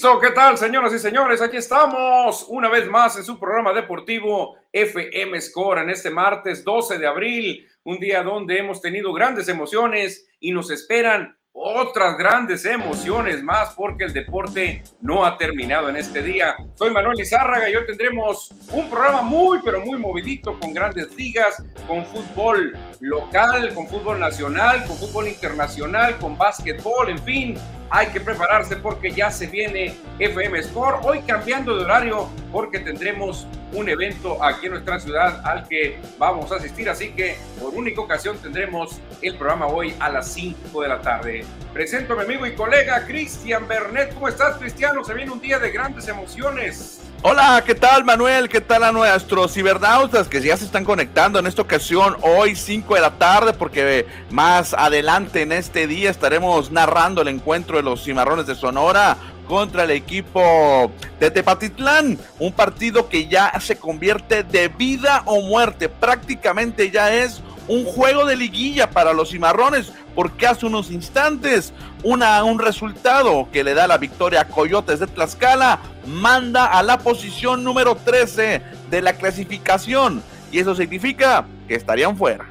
[0.00, 1.42] Listo, ¿qué tal, señoras y señores?
[1.42, 6.96] Aquí estamos una vez más en su programa deportivo FM Score en este martes 12
[6.96, 13.42] de abril, un día donde hemos tenido grandes emociones y nos esperan otras grandes emociones
[13.42, 16.56] más porque el deporte no ha terminado en este día.
[16.74, 21.62] Soy Manuel Izárraga y hoy tendremos un programa muy pero muy movidito con grandes ligas,
[21.86, 27.58] con fútbol local, con fútbol nacional, con fútbol internacional, con básquetbol, en fin,
[27.90, 31.00] hay que prepararse porque ya se viene FM Score.
[31.02, 36.52] Hoy cambiando de horario porque tendremos un evento aquí en nuestra ciudad al que vamos
[36.52, 36.88] a asistir.
[36.88, 41.44] Así que por única ocasión tendremos el programa hoy a las 5 de la tarde.
[41.72, 44.12] Presento a mi amigo y colega Cristian Bernet.
[44.14, 45.04] ¿Cómo estás, Cristiano?
[45.04, 47.00] Se viene un día de grandes emociones.
[47.22, 48.48] Hola, ¿qué tal Manuel?
[48.48, 52.94] ¿Qué tal a nuestros cibernautas que ya se están conectando en esta ocasión hoy 5
[52.94, 53.52] de la tarde?
[53.52, 59.18] Porque más adelante en este día estaremos narrando el encuentro de los cimarrones de Sonora
[59.46, 65.90] contra el equipo de Tepatitlán, un partido que ya se convierte de vida o muerte,
[65.90, 72.42] prácticamente ya es un juego de liguilla para los cimarrones, porque hace unos instantes una,
[72.44, 77.64] un resultado que le da la victoria a Coyotes de Tlaxcala manda a la posición
[77.64, 82.46] número 13 de la clasificación y eso significa que estarían fuera.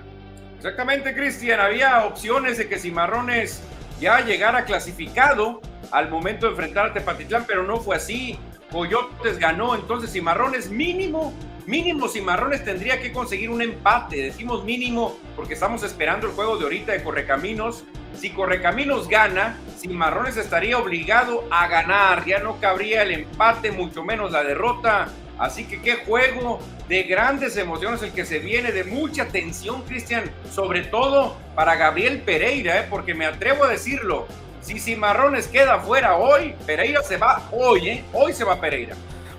[0.57, 1.59] Exactamente, Cristian.
[1.59, 3.61] Había opciones de que Cimarrones
[3.99, 5.61] ya llegara clasificado
[5.91, 8.37] al momento de enfrentar a Tepatitlán, pero no fue así.
[8.71, 11.33] Coyotes ganó, entonces Cimarrones mínimo,
[11.69, 14.17] mínimo Cimarrones tendría que conseguir un empate.
[14.17, 20.35] Decimos mínimo porque estamos esperando el juego de ahorita de Correcaminos si Correcaminos gana, Cimarrones
[20.35, 22.25] estaría obligado a ganar.
[22.25, 25.07] Ya no cabría el empate, mucho menos la derrota.
[25.37, 30.29] Así que qué juego de grandes emociones el que se viene, de mucha tensión, Cristian,
[30.51, 32.87] sobre todo para Gabriel Pereira, ¿eh?
[32.89, 34.27] porque me atrevo a decirlo,
[34.59, 38.03] si Cimarrones queda fuera hoy, Pereira se va hoy, ¿eh?
[38.11, 38.95] hoy se va Pereira.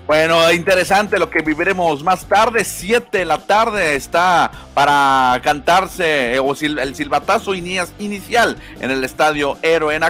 [0.07, 2.65] Bueno, interesante lo que viviremos más tarde.
[2.65, 9.57] Siete de la tarde está para cantarse eh, o el silbatazo inicial en el estadio
[9.61, 10.03] Héroe en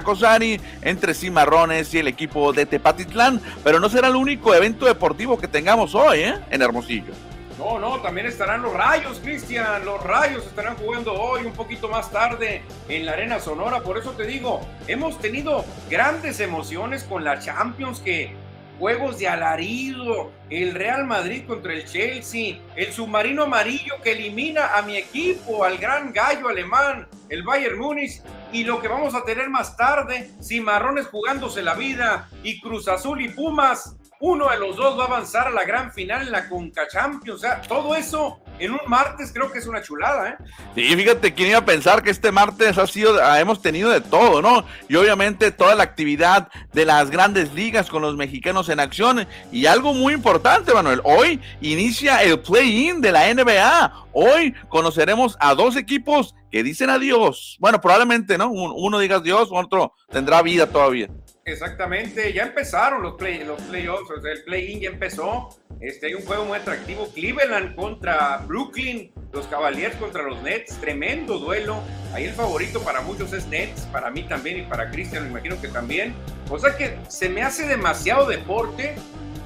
[0.82, 3.42] entre Cimarrones y el equipo de Tepatitlán.
[3.64, 6.36] Pero no será el único evento deportivo que tengamos hoy ¿eh?
[6.50, 7.14] en Hermosillo.
[7.60, 9.86] No, no, también estarán los Rayos, Cristian.
[9.86, 13.82] Los Rayos estarán jugando hoy, un poquito más tarde, en la Arena Sonora.
[13.82, 18.36] Por eso te digo, hemos tenido grandes emociones con la Champions que
[18.80, 24.82] juegos de alarido, el Real Madrid contra el Chelsea, el submarino amarillo que elimina a
[24.82, 28.22] mi equipo, al gran gallo alemán, el Bayern Múnich,
[28.52, 33.22] y lo que vamos a tener más tarde, Cimarrones jugándose la vida y Cruz Azul
[33.22, 36.48] y Pumas uno de los dos va a avanzar a la gran final en la
[36.48, 37.40] Conca Champions.
[37.40, 40.36] O sea, todo eso en un martes creo que es una chulada, ¿eh?
[40.76, 44.02] Sí, fíjate, quién iba a pensar que este martes ha sido, ah, hemos tenido de
[44.02, 44.66] todo, ¿no?
[44.88, 49.28] Y obviamente toda la actividad de las grandes ligas con los mexicanos en acción.
[49.52, 54.06] Y algo muy importante, Manuel, hoy inicia el play-in de la NBA.
[54.14, 57.58] Hoy conoceremos a dos equipos que dicen adiós.
[57.60, 58.52] Bueno, probablemente, ¿no?
[58.52, 61.10] Uno diga adiós, otro tendrá vida todavía.
[61.44, 65.50] Exactamente, ya empezaron los, play, los playoffs, o sea, el play-in ya empezó.
[65.82, 71.40] Este, hay un juego muy atractivo, Cleveland contra Brooklyn, los Cavaliers contra los Nets, tremendo
[71.40, 71.82] duelo.
[72.14, 75.60] Ahí el favorito para muchos es Nets, para mí también y para Cristian, me imagino
[75.60, 76.14] que también.
[76.52, 78.94] O sea que se me hace demasiado deporte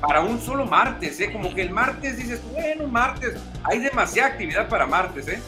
[0.01, 1.31] para un solo martes, ¿eh?
[1.31, 5.39] Como que el martes dices, bueno, martes, hay demasiada actividad para martes, ¿eh?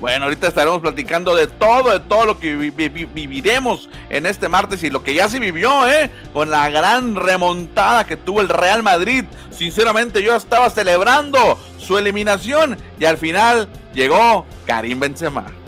[0.00, 4.88] Bueno, ahorita estaremos platicando de todo, de todo lo que viviremos en este martes y
[4.88, 6.10] lo que ya se vivió, ¿eh?
[6.32, 9.24] Con la gran remontada que tuvo el Real Madrid.
[9.50, 15.59] Sinceramente, yo estaba celebrando su eliminación y al final llegó Karim Benzema.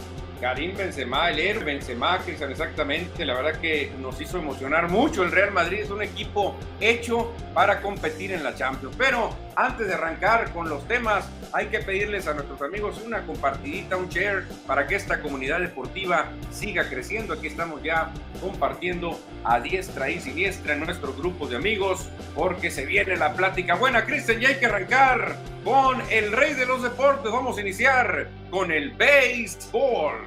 [0.43, 3.25] Karim Benzema, el héroe Benzema, Cristian, exactamente.
[3.25, 5.23] La verdad que nos hizo emocionar mucho.
[5.23, 8.97] El Real Madrid es un equipo hecho para competir en la Champions.
[8.99, 13.97] Pero antes de arrancar con los temas, hay que pedirles a nuestros amigos una compartidita,
[13.97, 17.35] un share, para que esta comunidad deportiva siga creciendo.
[17.35, 22.85] Aquí estamos ya compartiendo a diestra y siniestra en nuestro grupo de amigos, porque se
[22.85, 24.05] viene la plática buena.
[24.07, 27.31] Cristian, ya hay que arrancar con el rey de los deportes.
[27.31, 30.27] Vamos a iniciar con el béisbol.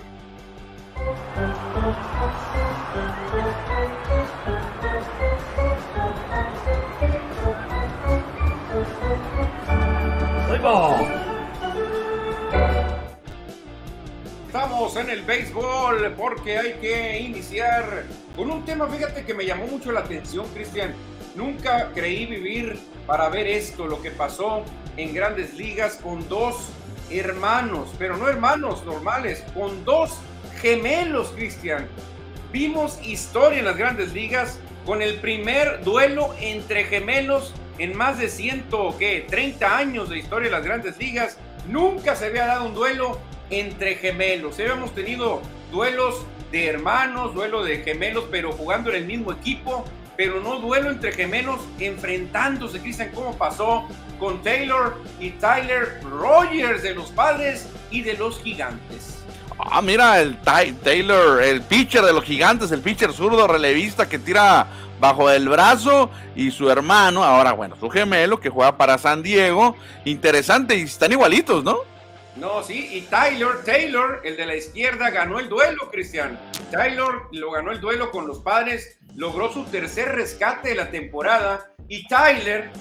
[14.47, 18.05] Estamos en el béisbol porque hay que iniciar
[18.35, 20.95] con un tema, fíjate que me llamó mucho la atención, Cristian.
[21.35, 24.63] Nunca creí vivir para ver esto, lo que pasó
[24.97, 26.71] en grandes ligas con dos
[27.09, 30.19] hermanos, pero no hermanos normales, con dos
[30.61, 31.87] gemelos, Cristian.
[32.51, 38.29] Vimos historia en las grandes ligas con el primer duelo entre gemelos en más de
[38.29, 41.37] 130 años de historia de las grandes ligas.
[41.67, 43.19] Nunca se había dado un duelo
[43.49, 44.59] entre gemelos.
[44.59, 45.41] Habíamos tenido
[45.71, 49.85] duelos de hermanos, duelo de gemelos, pero jugando en el mismo equipo,
[50.17, 52.79] pero no duelo entre gemelos enfrentándose.
[52.79, 53.87] Cristian, ¿cómo pasó
[54.19, 59.23] con Taylor y Tyler Rogers de los padres y de los gigantes?
[59.57, 60.37] Ah, mira, el
[60.83, 64.67] Taylor, el pitcher de los gigantes, el pitcher zurdo relevista que tira
[64.99, 69.75] bajo el brazo y su hermano, ahora bueno, su gemelo que juega para San Diego.
[70.03, 71.94] Interesante y están igualitos, ¿no?
[72.35, 76.37] No, sí, y Taylor, Taylor, el de la izquierda, ganó el duelo, Cristian.
[76.69, 81.71] Taylor lo ganó el duelo con los padres, logró su tercer rescate de la temporada
[81.87, 82.71] y Tyler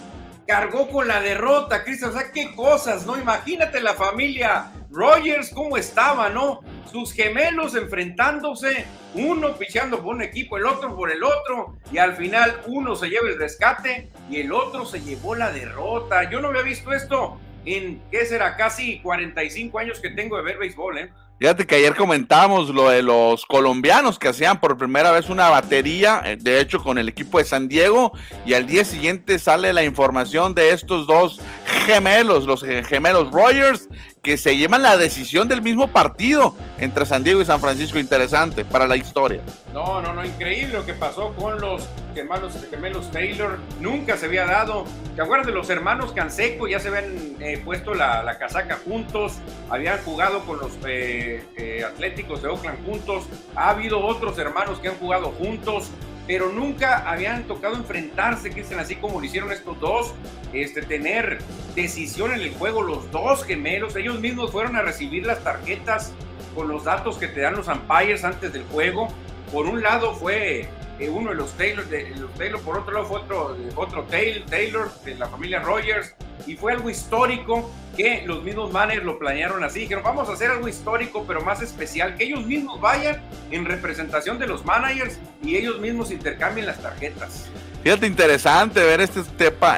[0.47, 2.11] cargó con la derrota, Cristian.
[2.11, 3.17] O sea, qué cosas, ¿no?
[3.17, 6.61] Imagínate la familia Rogers, cómo estaba, ¿no?
[6.91, 12.17] Sus gemelos enfrentándose, uno pichando por un equipo, el otro por el otro, y al
[12.17, 16.29] final uno se lleva el rescate y el otro se llevó la derrota.
[16.29, 18.57] Yo no había visto esto en, ¿qué será?
[18.57, 21.11] Casi 45 años que tengo de ver béisbol, ¿eh?
[21.39, 26.23] Fíjate que ayer comentábamos lo de los colombianos que hacían por primera vez una batería,
[26.25, 28.13] eh, de hecho con el equipo de San Diego,
[28.47, 31.41] y al día siguiente sale la información de estos dos
[31.87, 33.89] gemelos, los gemelos Rogers,
[34.25, 37.99] que se llevan la decisión del mismo partido entre San Diego y San Francisco.
[37.99, 39.43] Interesante para la historia.
[39.73, 43.59] No, no, no, increíble lo que pasó con los gemelos, gemelos Taylor.
[43.81, 44.87] Nunca se había dado.
[45.15, 46.67] ¿Te acuerdas de los hermanos Canseco?
[46.67, 49.35] Ya se habían eh, puesto la, casaca juntos,
[49.69, 53.25] habían jugado con los eh, eh, Atléticos de Oakland juntos.
[53.55, 55.91] Ha habido otros hermanos que han jugado juntos
[56.27, 60.15] pero nunca habían tocado enfrentarse, Cristian, así como lo hicieron estos dos,
[60.53, 61.39] este, tener
[61.75, 66.13] decisión en el juego, los dos gemelos, ellos mismos fueron a recibir las tarjetas
[66.55, 69.09] con los datos que te dan los umpires antes del juego.
[69.53, 70.69] Por un lado fue
[70.99, 74.49] eh, uno de los Taylor, de, los Taylor, por otro lado fue otro, otro Taylor,
[74.49, 76.15] Taylor de la familia Rogers,
[76.47, 80.51] y fue algo histórico que los mismos managers lo planearon así, dijeron vamos a hacer
[80.51, 85.57] algo histórico pero más especial, que ellos mismos vayan en representación de los managers y
[85.57, 87.49] ellos mismos intercambien las tarjetas.
[87.85, 89.21] Fíjate, interesante ver este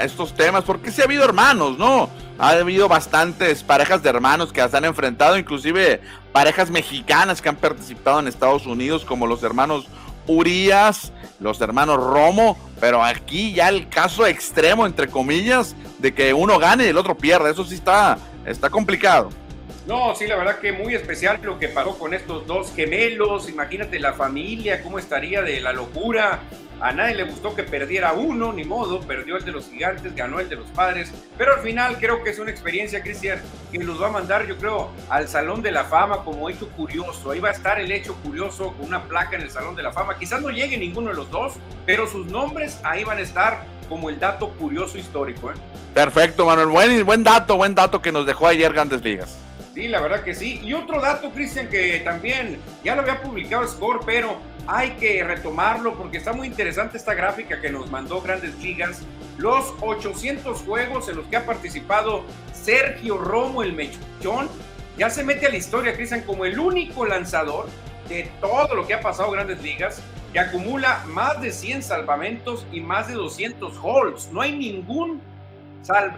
[0.04, 2.08] estos temas, porque sí ha habido hermanos, ¿no?
[2.38, 6.00] Ha habido bastantes parejas de hermanos que se han enfrentado, inclusive
[6.30, 9.88] parejas mexicanas que han participado en Estados Unidos, como los hermanos
[10.28, 16.60] Urias, los hermanos Romo, pero aquí ya el caso extremo, entre comillas, de que uno
[16.60, 19.30] gane y el otro pierda, eso sí está, está complicado.
[19.86, 23.48] No, sí, la verdad que muy especial lo que pasó con estos dos gemelos.
[23.48, 26.40] Imagínate la familia, cómo estaría de la locura.
[26.80, 30.40] A nadie le gustó que perdiera uno, ni modo, perdió el de los gigantes, ganó
[30.40, 33.40] el de los padres, pero al final creo que es una experiencia, Cristian,
[33.72, 37.30] que nos va a mandar, yo creo, al Salón de la Fama como hecho curioso.
[37.30, 39.92] Ahí va a estar el hecho curioso con una placa en el Salón de la
[39.92, 40.18] Fama.
[40.18, 41.54] Quizás no llegue ninguno de los dos,
[41.86, 45.52] pero sus nombres ahí van a estar como el dato curioso histórico.
[45.52, 45.54] ¿eh?
[45.94, 46.68] Perfecto, Manuel.
[46.68, 49.45] Buen, buen dato, buen dato que nos dejó ayer Grandes Ligas.
[49.76, 50.58] Sí, la verdad que sí.
[50.64, 55.98] Y otro dato, Cristian, que también ya lo había publicado Score, pero hay que retomarlo
[55.98, 59.02] porque está muy interesante esta gráfica que nos mandó Grandes Ligas.
[59.36, 64.48] Los 800 juegos en los que ha participado Sergio Romo, el mechón,
[64.96, 67.66] ya se mete a la historia, Cristian, como el único lanzador
[68.08, 70.00] de todo lo que ha pasado Grandes Ligas
[70.32, 74.32] que acumula más de 100 salvamentos y más de 200 holds.
[74.32, 75.20] No hay ningún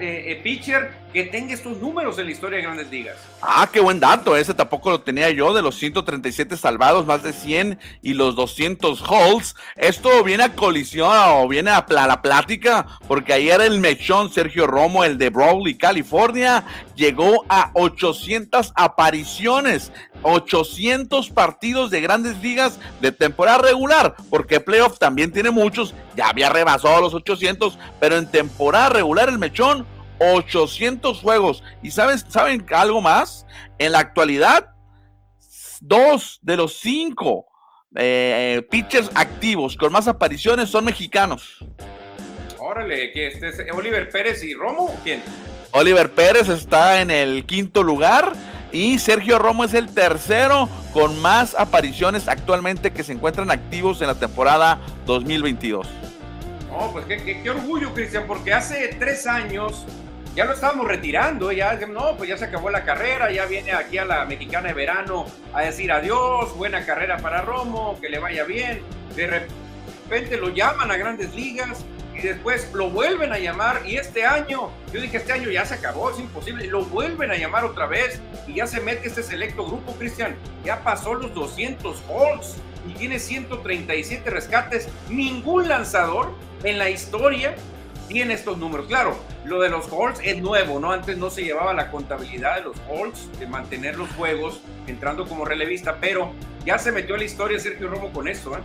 [0.00, 3.16] eh, eh, pitcher que tenga estos números en la historia de Grandes Ligas.
[3.40, 7.32] Ah, qué buen dato, ese tampoco lo tenía yo, de los 137 salvados, más de
[7.32, 9.56] 100 y los 200 holds.
[9.76, 15.04] Esto viene a colisión o viene a la plática, porque ayer el mechón Sergio Romo,
[15.04, 23.58] el de Brawley, California, llegó a 800 apariciones, 800 partidos de Grandes Ligas de temporada
[23.58, 29.28] regular, porque playoff también tiene muchos, ya había rebasado los 800, pero en temporada regular
[29.28, 29.86] el mechón
[30.18, 31.62] 800 juegos.
[31.82, 33.46] ¿Y sabes, saben algo más?
[33.78, 34.70] En la actualidad,
[35.80, 37.46] dos de los cinco
[37.94, 41.64] eh, pitchers activos con más apariciones son mexicanos.
[42.58, 45.22] Órale, que este es Oliver Pérez y Romo, ¿quién?
[45.72, 48.32] Oliver Pérez está en el quinto lugar
[48.72, 54.08] y Sergio Romo es el tercero con más apariciones actualmente que se encuentran activos en
[54.08, 55.86] la temporada 2022.
[56.70, 59.86] No, pues qué, qué orgullo, Cristian, porque hace tres años
[60.38, 63.98] ya lo estábamos retirando, ya no, pues ya se acabó la carrera, ya viene aquí
[63.98, 68.44] a la mexicana de verano a decir adiós, buena carrera para Romo, que le vaya
[68.44, 68.80] bien.
[69.16, 74.24] De repente lo llaman a grandes ligas, y después lo vuelven a llamar y este
[74.26, 77.86] año, yo dije, este año ya se acabó, es imposible, lo vuelven a llamar otra
[77.86, 82.92] vez y ya se mete este selecto grupo, Cristian, ya pasó los 200 holds y
[82.92, 87.56] tiene 137 rescates, ningún lanzador en la historia
[88.08, 88.86] tiene estos números.
[88.86, 90.90] Claro, lo de los holds es nuevo, ¿no?
[90.90, 95.44] Antes no se llevaba la contabilidad de los holds, de mantener los juegos entrando como
[95.44, 96.32] relevista, pero
[96.64, 98.60] ya se metió en la historia Sergio Romo con eso, ¿eh?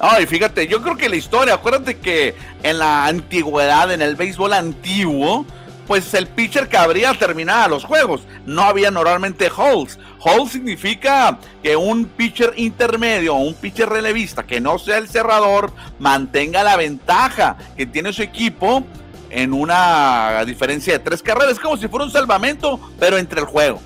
[0.00, 4.52] Ay, fíjate, yo creo que la historia, acuérdate que en la antigüedad, en el béisbol
[4.52, 5.44] antiguo,
[5.88, 8.20] pues el pitcher que habría terminado los juegos.
[8.44, 9.98] No había normalmente holds.
[10.20, 15.72] Hold significa que un pitcher intermedio o un pitcher relevista que no sea el cerrador
[15.98, 18.84] mantenga la ventaja que tiene su equipo
[19.30, 23.80] en una diferencia de tres carreras, como si fuera un salvamento, pero entre el juego.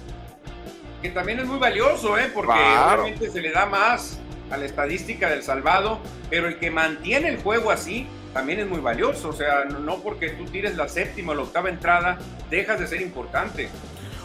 [1.01, 2.31] Que también es muy valioso, ¿eh?
[2.35, 4.19] porque obviamente se le da más
[4.51, 8.81] a la estadística del salvado, pero el que mantiene el juego así también es muy
[8.81, 9.29] valioso.
[9.29, 12.19] O sea, no porque tú tires la séptima o la octava entrada,
[12.51, 13.69] dejas de ser importante.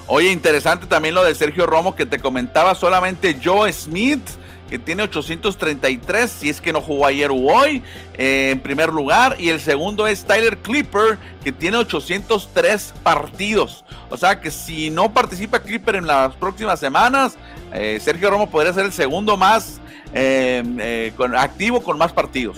[0.08, 4.22] Oye, interesante también lo de Sergio Romo que te comentaba solamente Joe Smith
[4.70, 7.82] que tiene 833, si es que no jugó ayer o hoy,
[8.18, 9.36] eh, en primer lugar.
[9.40, 13.86] Y el segundo es Tyler Clipper, que tiene 803 partidos.
[14.10, 17.38] O sea que si no participa Clipper en las próximas semanas,
[17.74, 19.80] eh, Sergio Romo podría ser el segundo más
[20.14, 22.58] eh, activo con más partidos.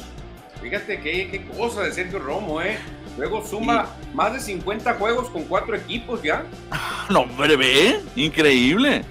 [0.61, 2.77] Fíjate qué, cosa de Sergio Romo, ¿eh?
[3.17, 6.43] Luego suma más de 50 juegos con cuatro equipos ya.
[7.09, 9.03] No, breve, increíble.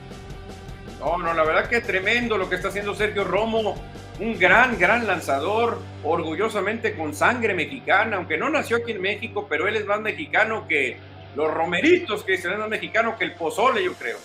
[1.01, 3.75] No, no, la verdad que tremendo lo que está haciendo Sergio Romo.
[4.21, 9.69] Un gran, gran lanzador, orgullosamente con sangre mexicana, aunque no nació aquí en México, pero
[9.69, 10.97] él es más mexicano que
[11.37, 14.19] los romeritos, que es más mexicano que el pozole, yo creo.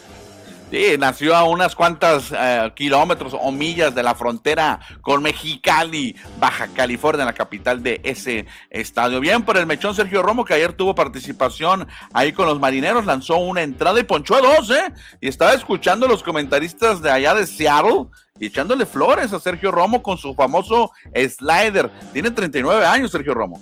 [0.74, 6.68] Sí, nació a unas cuantas eh, kilómetros o millas de la frontera con Mexicali, Baja
[6.70, 9.20] California, la capital de ese estadio.
[9.20, 13.38] Bien por el mechón Sergio Romo, que ayer tuvo participación ahí con los marineros, lanzó
[13.38, 14.92] una entrada y ponchó a dos, ¿eh?
[15.22, 18.08] Y estaba escuchando a los comentaristas de allá de Seattle
[18.40, 21.92] y echándole flores a Sergio Romo con su famoso slider.
[22.14, 23.62] Tiene 39 años Sergio Romo.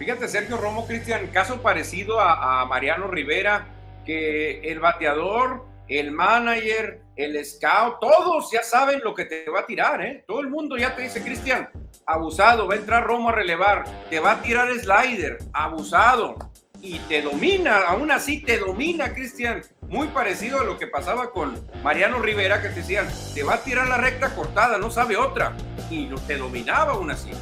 [0.00, 3.68] Fíjate, Sergio Romo, Cristian, caso parecido a Mariano Rivera,
[4.04, 9.66] que el bateador el manager, el scout, todos ya saben lo que te va a
[9.66, 10.24] tirar, ¿eh?
[10.26, 11.68] Todo el mundo ya te dice, Cristian,
[12.06, 16.36] abusado, va a entrar Romo a relevar, te va a tirar slider, abusado,
[16.80, 21.60] y te domina, aún así te domina, Cristian, muy parecido a lo que pasaba con
[21.82, 25.56] Mariano Rivera, que te decían, te va a tirar la recta cortada, no sabe otra,
[25.90, 27.32] y te dominaba aún así.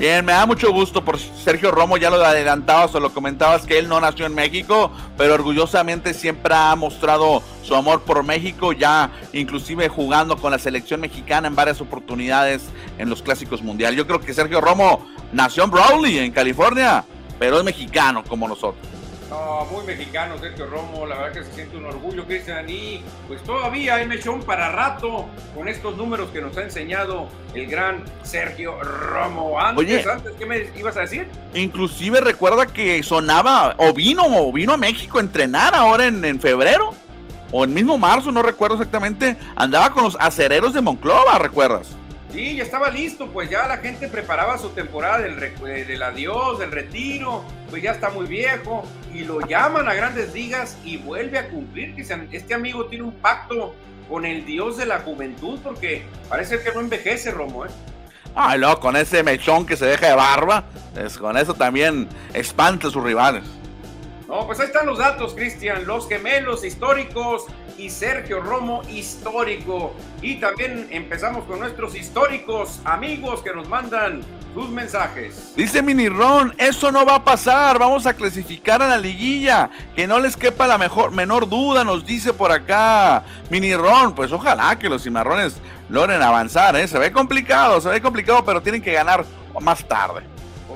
[0.00, 3.78] Bien, me da mucho gusto por Sergio Romo, ya lo adelantabas o lo comentabas que
[3.78, 9.10] él no nació en México, pero orgullosamente siempre ha mostrado su amor por México, ya
[9.34, 12.62] inclusive jugando con la selección mexicana en varias oportunidades
[12.96, 13.98] en los clásicos mundiales.
[13.98, 17.04] Yo creo que Sergio Romo nació en Brawley, en California,
[17.38, 18.89] pero es mexicano como nosotros.
[19.30, 23.40] No, muy mexicano Sergio Romo, la verdad que se siente un orgullo, Cristian, y pues
[23.44, 28.82] todavía hay mechón para rato con estos números que nos ha enseñado el gran Sergio
[28.82, 29.60] Romo.
[29.60, 31.28] Antes, antes, ¿qué me ibas a decir?
[31.54, 36.40] Inclusive recuerda que sonaba, o vino, o vino a México a entrenar ahora en, en
[36.40, 36.92] febrero,
[37.52, 41.99] o en mismo marzo, no recuerdo exactamente, andaba con los acereros de Monclova, ¿recuerdas?
[42.32, 45.38] Sí, ya estaba listo, pues ya la gente preparaba su temporada del,
[45.86, 50.76] del adiós, del retiro, pues ya está muy viejo y lo llaman a grandes ligas
[50.84, 51.94] y vuelve a cumplir.
[52.30, 53.74] Este amigo tiene un pacto
[54.08, 57.70] con el dios de la juventud porque parece que no envejece, Romo, ¿eh?
[58.34, 60.64] Ay, no, con ese mechón que se deja de barba,
[60.96, 63.42] es, con eso también espanta a sus rivales.
[64.30, 65.86] No, pues ahí están los datos, Cristian.
[65.86, 67.46] Los gemelos históricos
[67.76, 69.92] y Sergio Romo histórico.
[70.22, 74.22] Y también empezamos con nuestros históricos amigos que nos mandan
[74.54, 75.52] sus mensajes.
[75.56, 80.06] Dice Mini Ron, eso no va a pasar, vamos a clasificar a la liguilla, que
[80.06, 84.78] no les quepa la mejor, menor duda, nos dice por acá Mini Ron, pues ojalá
[84.78, 86.86] que los cimarrones logren avanzar, ¿eh?
[86.86, 89.24] se ve complicado, se ve complicado, pero tienen que ganar
[89.60, 90.22] más tarde.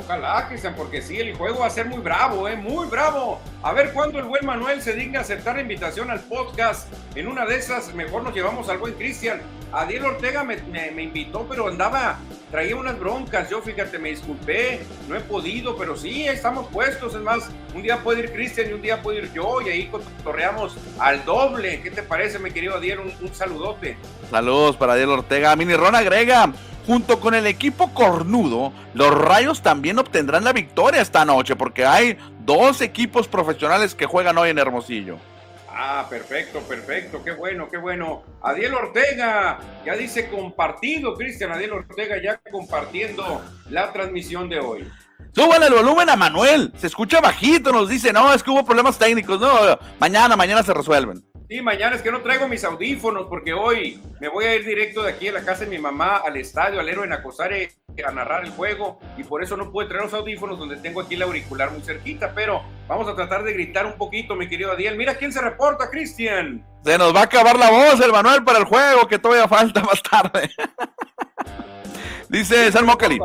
[0.04, 2.56] Ojalá, Cristian, porque sí, el juego va a ser muy bravo, ¿eh?
[2.56, 3.40] Muy bravo.
[3.62, 6.92] A ver cuándo el buen Manuel se digna aceptar la invitación al podcast.
[7.14, 9.40] En una de esas, mejor nos llevamos al buen Cristian.
[9.76, 10.56] Adiel Ortega me,
[10.92, 12.18] me, invitó, pero andaba,
[12.50, 13.50] traía unas broncas.
[13.50, 17.14] Yo, fíjate, me disculpé, no he podido, pero sí, estamos puestos.
[17.14, 19.90] Es más, un día puede ir Cristian y un día puede ir yo, y ahí
[20.22, 21.80] torreamos al doble.
[21.82, 23.00] ¿Qué te parece, mi querido Adiel?
[23.00, 23.96] Un, un saludote.
[24.30, 25.56] Saludos para Adiel Ortega.
[25.56, 26.52] Mini Ron agrega.
[26.86, 32.18] Junto con el equipo cornudo, los Rayos también obtendrán la victoria esta noche porque hay
[32.44, 35.16] dos equipos profesionales que juegan hoy en Hermosillo.
[35.76, 38.22] Ah, perfecto, perfecto, qué bueno, qué bueno.
[38.42, 44.88] Adiel Ortega ya dice compartido, Cristian Adiel Ortega ya compartiendo la transmisión de hoy.
[45.34, 46.72] Súbale el volumen a Manuel.
[46.76, 49.40] Se escucha bajito, nos dice, no, es que hubo problemas técnicos.
[49.40, 51.24] No, mañana, mañana se resuelven.
[51.48, 55.02] Sí, mañana es que no traigo mis audífonos porque hoy me voy a ir directo
[55.02, 57.70] de aquí a la casa de mi mamá al estadio, al héroe en Acosare
[58.02, 61.14] a narrar el juego y por eso no pude traer los audífonos donde tengo aquí
[61.14, 64.96] el auricular muy cerquita, pero vamos a tratar de gritar un poquito, mi querido Adiel.
[64.96, 66.66] Mira quién se reporta, Cristian.
[66.82, 69.80] Se nos va a acabar la voz, el Manuel, para el juego, que todavía falta
[69.84, 70.50] más tarde.
[72.28, 73.20] Dice San Mocali.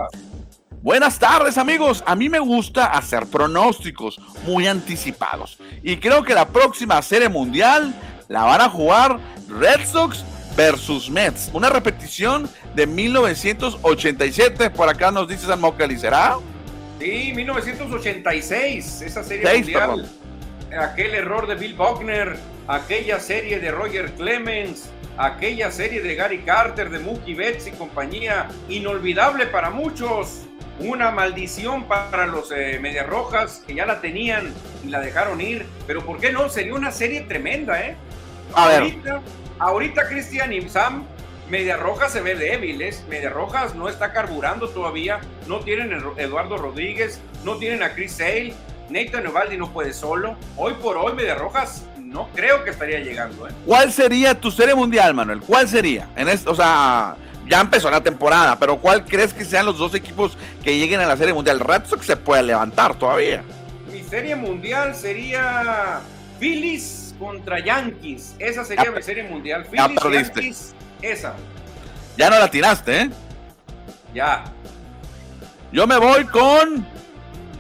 [0.82, 5.58] Buenas tardes amigos, a mí me gusta hacer pronósticos muy anticipados.
[5.84, 7.94] Y creo que la próxima serie mundial
[8.30, 9.20] la van a jugar
[9.50, 10.24] Red Sox
[10.56, 16.38] versus Mets, una repetición de 1987, por acá nos dice San Mocali, ¿será?
[16.98, 20.10] Sí, 1986, esa serie mundial,
[20.80, 22.38] aquel error de Bill Buckner,
[22.70, 28.48] aquella serie de Roger Clemens, aquella serie de Gary Carter, de Mookie Betts y compañía,
[28.70, 30.46] inolvidable para muchos
[30.80, 35.66] una maldición para los eh, Medias Rojas que ya la tenían y la dejaron ir.
[35.86, 36.50] Pero ¿por qué no?
[36.50, 37.96] Sería una serie tremenda, ¿eh?
[38.54, 39.22] ahorita,
[39.60, 41.06] ahorita Cristian y Sam,
[41.50, 43.04] Medias Rojas se ve débiles.
[43.10, 45.20] Medias Rojas no está carburando todavía.
[45.48, 48.54] No tienen a Eduardo Rodríguez, no tienen a Chris Sale.
[48.90, 50.36] Nathan Evaldi no puede solo.
[50.58, 53.48] Hoy por hoy, Medias Rojas no creo que estaría llegando.
[53.48, 53.52] ¿eh?
[53.66, 55.42] ¿Cuál sería tu serie mundial, Manuel?
[55.42, 56.08] ¿Cuál sería?
[56.16, 57.16] En esto, o sea,
[57.50, 61.08] ya empezó la temporada, pero ¿cuál crees que sean los dos equipos que lleguen a
[61.08, 61.60] la Serie Mundial?
[61.60, 63.44] Red Sox se puede levantar todavía.
[63.92, 66.00] Mi Serie Mundial sería
[66.40, 68.36] Phillies contra Yankees.
[68.38, 69.66] Esa sería mi Serie Mundial.
[69.66, 71.34] Phillies, Yankees, esa.
[72.16, 73.10] Ya no la tiraste, ¿eh?
[74.14, 74.44] Ya.
[75.72, 76.86] Yo me voy con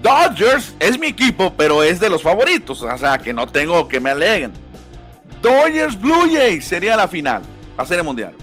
[0.03, 0.75] Dodgers.
[0.79, 2.83] Es mi equipo, pero es de los favoritos.
[2.83, 4.53] O sea, que no tengo que me aleguen.
[5.41, 7.41] Dodgers Blue Jays sería la final.
[7.75, 8.33] La Serie Mundial.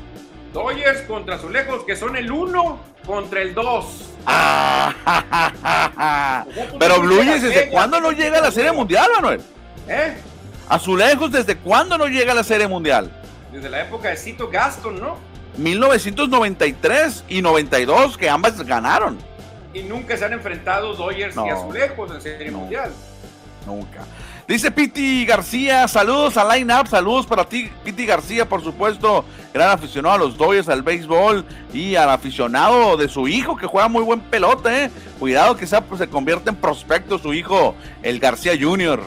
[0.56, 3.84] Dodgers contra Azulejos, que son el 1 contra el 2.
[6.78, 9.42] Pero Blue Jays, ¿desde cuándo no llega a la Serie Mundial, Manuel?
[9.86, 10.16] ¿Eh?
[10.66, 13.12] Azulejos, ¿desde cuándo no llega a la Serie Mundial?
[13.52, 15.18] Desde la época de Cito Gaston, ¿no?
[15.58, 19.18] 1993 y 92, que ambas ganaron.
[19.74, 22.92] Y nunca se han enfrentado Dodgers y Azulejos en Serie Mundial.
[23.66, 24.06] Nunca.
[24.46, 29.70] Dice Piti García, saludos a Line Up, saludos para ti, Piti García, por supuesto, gran
[29.70, 34.04] aficionado a los Dodgers, al béisbol y al aficionado de su hijo que juega muy
[34.04, 34.90] buen pelota, eh.
[35.18, 39.00] Cuidado que pues, se convierte en prospecto su hijo, el García Jr.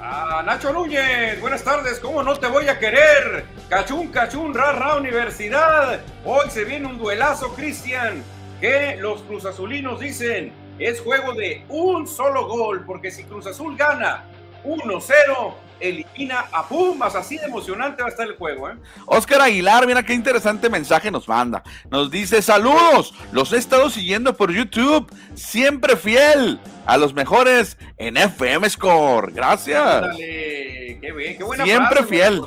[0.00, 3.44] Ah, Nacho Núñez, buenas tardes, ¿cómo no te voy a querer?
[3.68, 6.00] Cachún, cachún, rara universidad.
[6.24, 8.24] Hoy se viene un duelazo, Cristian,
[8.62, 13.76] que los Cruz Azulinos dicen es juego de un solo gol, porque si Cruz Azul
[13.76, 14.24] gana
[14.64, 17.14] 1-0, elimina a Pumas.
[17.14, 18.68] Así de emocionante va a estar el juego.
[18.70, 18.74] ¿eh?
[19.06, 21.62] Oscar Aguilar, mira qué interesante mensaje nos manda.
[21.90, 28.16] Nos dice: Saludos, los he estado siguiendo por YouTube, siempre fiel a los mejores en
[28.16, 29.32] FM Score.
[29.32, 30.00] Gracias.
[30.00, 32.42] Dale, qué bien, qué buena Siempre fiel.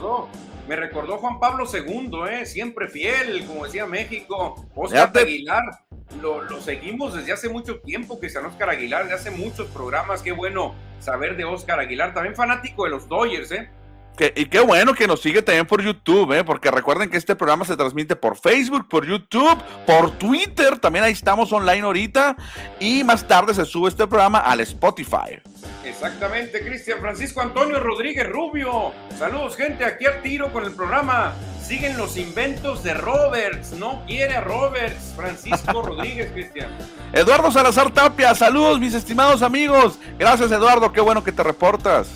[0.68, 2.46] Me recordó, Juan Pablo II, ¿eh?
[2.46, 4.66] siempre fiel, como decía México.
[4.74, 5.64] Oscar Aguilar,
[6.22, 10.22] lo, seguimos desde hace mucho tiempo, Cristian Oscar Aguilar, de hace muchos programas.
[10.22, 13.70] Qué bueno saber de Oscar Aguilar, también fanático de los Dodgers, ¿eh?
[14.36, 16.44] y qué bueno que nos sigue también por YouTube, ¿eh?
[16.44, 21.14] porque recuerden que este programa se transmite por Facebook, por YouTube, por Twitter, también ahí
[21.14, 22.36] estamos online ahorita,
[22.80, 25.42] y más tarde se sube este programa al Spotify.
[25.86, 28.94] Exactamente, Cristian Francisco Antonio Rodríguez Rubio.
[29.18, 31.34] Saludos, gente, aquí al tiro con el programa.
[31.62, 33.72] Siguen los inventos de Roberts.
[33.74, 35.14] No quiere a Roberts.
[35.16, 36.70] Francisco Rodríguez, Cristian.
[37.14, 38.36] Eduardo Salazar Tapia.
[38.36, 39.98] Saludos, mis estimados amigos.
[40.18, 40.92] Gracias, Eduardo.
[40.92, 42.10] Qué bueno que te reportas.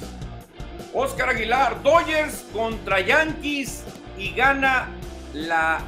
[0.93, 1.81] Oscar Aguilar.
[1.81, 3.83] Dodgers contra Yankees
[4.17, 4.89] y gana
[5.33, 5.79] la.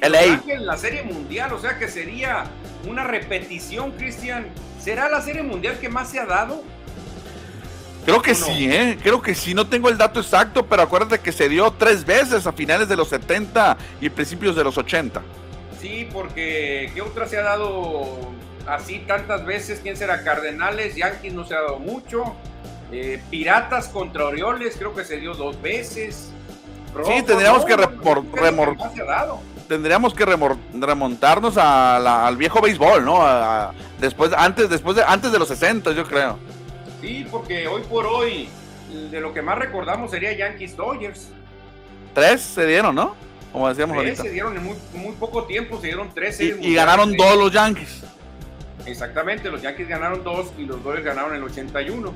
[0.00, 0.42] LA.
[0.60, 1.52] la Serie Mundial.
[1.52, 2.44] O sea que sería
[2.86, 4.46] una repetición, Cristian.
[4.80, 6.62] ¿Será la Serie Mundial que más se ha dado?
[8.06, 8.96] Creo que sí, ¿eh?
[9.02, 12.46] Creo que sí, no tengo el dato exacto, pero acuérdate que se dio tres veces
[12.46, 15.20] a finales de los 70 y principios de los 80.
[15.80, 18.30] Sí, porque ¿qué otra se ha dado
[18.68, 19.80] así tantas veces?
[19.82, 20.22] ¿Quién será?
[20.22, 22.36] Cardenales, Yankees no se ha dado mucho.
[22.92, 26.30] Eh, Piratas contra Orioles, creo que se dio dos veces.
[27.04, 27.76] sí, tendríamos que,
[29.66, 30.24] tendríamos que
[30.74, 33.72] remontarnos al viejo béisbol, ¿no?
[33.98, 36.38] después, antes, después de, antes de los 60, yo creo.
[37.00, 38.48] Sí, porque hoy por hoy
[39.10, 41.28] de lo que más recordamos sería Yankees Dodgers.
[42.14, 43.14] Tres se dieron, ¿no?
[43.52, 46.40] Como decíamos tres se dieron en muy, poco tiempo, se dieron tres.
[46.40, 48.02] Y, y ganaron dos los Yankees.
[48.86, 52.12] Exactamente, los Yankees ganaron dos y los Dodgers ganaron el 81.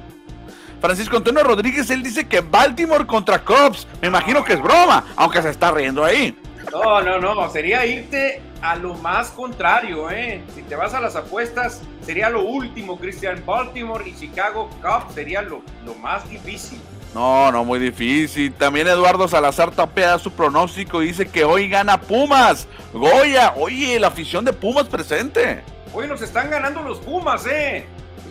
[0.81, 3.87] Francisco Antonio Rodríguez, él dice que Baltimore contra Cubs.
[4.01, 6.37] Me imagino que es broma, aunque se está riendo ahí.
[6.73, 10.43] No, no, no, sería irte a lo más contrario, ¿eh?
[10.55, 13.43] Si te vas a las apuestas, sería lo último, Cristian.
[13.47, 16.81] Baltimore y Chicago Cup sería lo, lo más difícil.
[17.15, 18.53] No, no, muy difícil.
[18.53, 22.69] También Eduardo Salazar tapea su pronóstico y dice que hoy gana Pumas.
[22.93, 25.63] Goya, oye, la afición de Pumas presente.
[25.93, 27.87] Hoy nos están ganando los Pumas, ¿eh?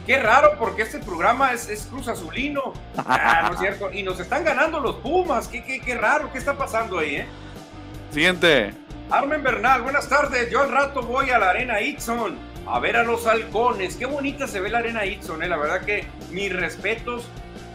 [0.06, 2.74] Qué raro, porque este programa es, es Cruz Azulino.
[2.98, 3.92] Ah, no es cierto.
[3.92, 5.48] Y nos están ganando los Pumas.
[5.48, 7.28] Qué, qué, qué raro, ¿qué está pasando ahí, eh?
[8.12, 8.74] Siguiente.
[9.12, 10.52] Armen Bernal, buenas tardes.
[10.52, 13.96] Yo al rato voy a la Arena Itson a ver a los halcones.
[13.96, 15.48] Qué bonita se ve la Arena Itson, eh.
[15.48, 17.26] La verdad que mis respetos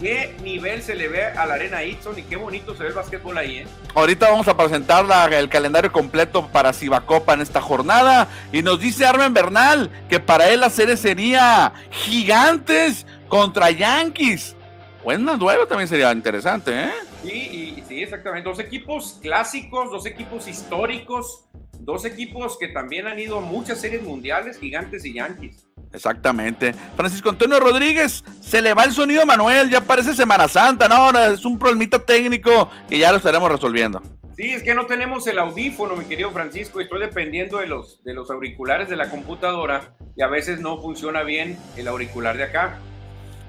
[0.00, 2.94] qué nivel se le ve a la Arena Itson y qué bonito se ve el
[2.94, 3.58] básquetbol ahí.
[3.58, 3.66] ¿eh?
[3.96, 9.04] Ahorita vamos a presentar el calendario completo para Cibacopa en esta jornada y nos dice
[9.04, 14.54] Armen Bernal que para él la serie sería Gigantes contra Yankees.
[15.04, 16.90] Buena duelo también sería interesante, ¿eh?
[17.22, 18.48] Sí, sí, exactamente.
[18.48, 21.44] Dos equipos clásicos, dos equipos históricos,
[21.80, 25.66] dos equipos que también han ido a muchas series mundiales, Gigantes y Yankees.
[25.92, 26.74] Exactamente.
[26.96, 31.22] Francisco Antonio Rodríguez, se le va el sonido Manuel, ya parece Semana Santa, no, no,
[31.22, 34.02] es un problemita técnico que ya lo estaremos resolviendo.
[34.36, 38.02] Sí, es que no tenemos el audífono, mi querido Francisco, y estoy dependiendo de los,
[38.04, 42.44] de los auriculares de la computadora y a veces no funciona bien el auricular de
[42.44, 42.80] acá.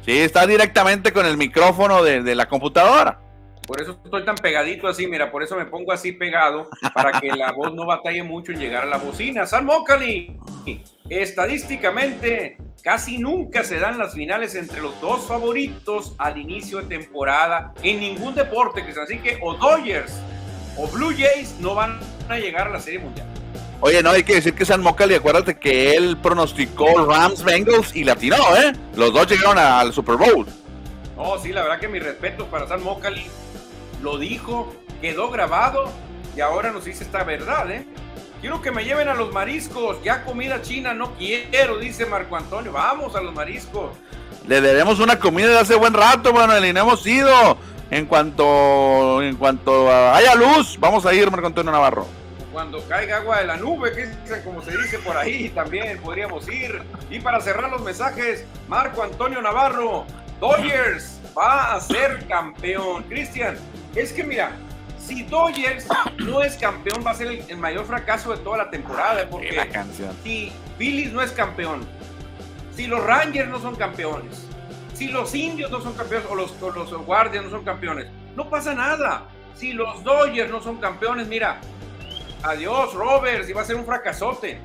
[0.06, 3.20] Sí, está directamente con el micrófono de, la computadora.
[3.66, 7.32] Por eso estoy tan pegadito así, mira, por eso me pongo así pegado, para que
[7.32, 9.48] la voz no batalle mucho en llegar a la bocina.
[9.48, 10.38] San Mocali,
[11.10, 17.74] estadísticamente, casi nunca se dan las finales entre los dos favoritos al inicio de temporada
[17.82, 20.14] en ningún deporte, Así que o Dodgers
[20.78, 23.28] o Blue Jays no van a llegar a la Serie Mundial.
[23.82, 28.04] Oye, no hay que decir que San Mocali, acuérdate que él pronosticó Rams Bengals y
[28.04, 28.74] la tiró, ¿eh?
[28.96, 30.46] Los dos llegaron al Super Bowl.
[31.16, 33.26] No, sí, la verdad que mi respeto para San Mocali
[34.02, 35.92] lo dijo, quedó grabado
[36.36, 37.86] y ahora nos dice esta verdad, ¿eh?
[38.42, 42.72] Quiero que me lleven a los mariscos, ya comida china no quiero, dice Marco Antonio,
[42.72, 43.92] vamos a los mariscos.
[44.48, 47.58] Le debemos una comida de hace buen rato, Manuel, y no hemos ido.
[47.92, 52.08] En cuanto, en cuanto haya luz, vamos a ir, Marco Antonio Navarro.
[52.56, 56.48] Cuando caiga agua de la nube, que es como se dice por ahí, también podríamos
[56.48, 56.84] ir.
[57.10, 60.06] Y para cerrar los mensajes, Marco Antonio Navarro,
[60.40, 63.04] Dodgers va a ser campeón.
[63.10, 63.58] Cristian,
[63.94, 64.52] es que mira,
[64.98, 65.86] si Dodgers
[66.20, 69.28] no es campeón, va a ser el, mayor fracaso de toda la temporada.
[69.30, 70.16] Porque la canción.
[70.24, 71.86] si Phillies no es campeón,
[72.74, 74.48] si los Rangers no son campeones,
[74.94, 78.50] si los Indios no son campeones o los, o los Guardians no son campeones, no
[78.50, 79.26] pasa nada.
[79.58, 81.62] Si los Dodgers no son campeones, mira,
[82.46, 84.60] adiós, Roberts, y va a ser un fracasote.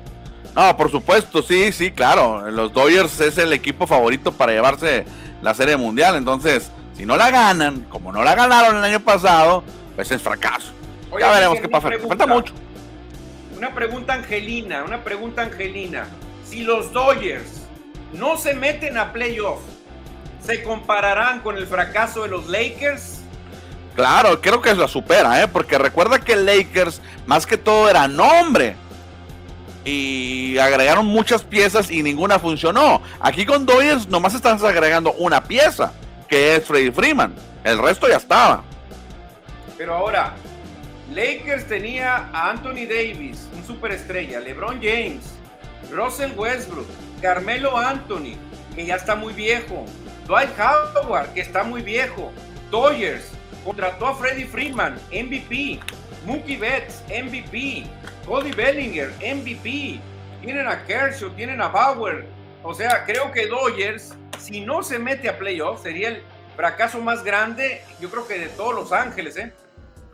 [0.55, 2.49] No, por supuesto, sí, sí, claro.
[2.51, 5.05] Los Dodgers es el equipo favorito para llevarse
[5.41, 6.15] la Serie Mundial.
[6.15, 9.63] Entonces, si no la ganan, como no la ganaron el año pasado,
[9.95, 10.73] pues es fracaso.
[11.19, 11.89] ya veremos qué pasa.
[12.07, 12.53] Falta mucho.
[13.57, 16.07] Una pregunta angelina, una pregunta angelina.
[16.45, 17.61] Si los Dodgers
[18.13, 19.61] no se meten a playoff,
[20.45, 23.20] ¿se compararán con el fracaso de los Lakers?
[24.01, 25.47] Claro, creo que la supera, ¿eh?
[25.47, 28.75] porque recuerda que Lakers más que todo era nombre
[29.85, 33.03] y agregaron muchas piezas y ninguna funcionó.
[33.19, 35.93] Aquí con Dodgers nomás estás agregando una pieza
[36.27, 37.35] que es Freddy Freeman.
[37.63, 38.63] El resto ya estaba.
[39.77, 40.33] Pero ahora,
[41.13, 45.35] Lakers tenía a Anthony Davis, un superestrella, LeBron James,
[45.91, 46.87] Russell Westbrook,
[47.21, 48.33] Carmelo Anthony,
[48.73, 49.85] que ya está muy viejo,
[50.25, 52.31] Dwight Howard, que está muy viejo,
[52.71, 55.79] Dodgers, contrató a Freddie Freeman, MVP,
[56.25, 57.85] Mookie Betts, MVP,
[58.25, 59.99] Cody Bellinger, MVP,
[60.41, 62.25] tienen a Kershaw, tienen a Bauer,
[62.63, 66.23] o sea, creo que Dodgers si no se mete a playoffs, sería el
[66.55, 69.53] fracaso más grande, yo creo que de todos Los Ángeles, ¿eh?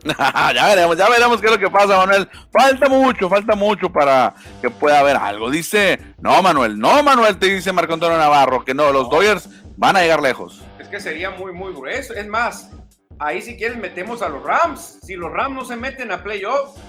[0.54, 2.28] ya veremos, ya veremos qué es lo que pasa, Manuel.
[2.52, 5.50] Falta mucho, falta mucho para que pueda haber algo.
[5.50, 9.96] Dice, no, Manuel, no, Manuel, te dice Marco Antonio Navarro, que no, los Dodgers van
[9.96, 10.62] a llegar lejos.
[10.78, 12.14] Es que sería muy, muy grueso.
[12.14, 12.70] Es más,
[13.18, 14.98] ahí si quieres metemos a los Rams.
[15.02, 16.80] Si los Rams no se meten a playoffs,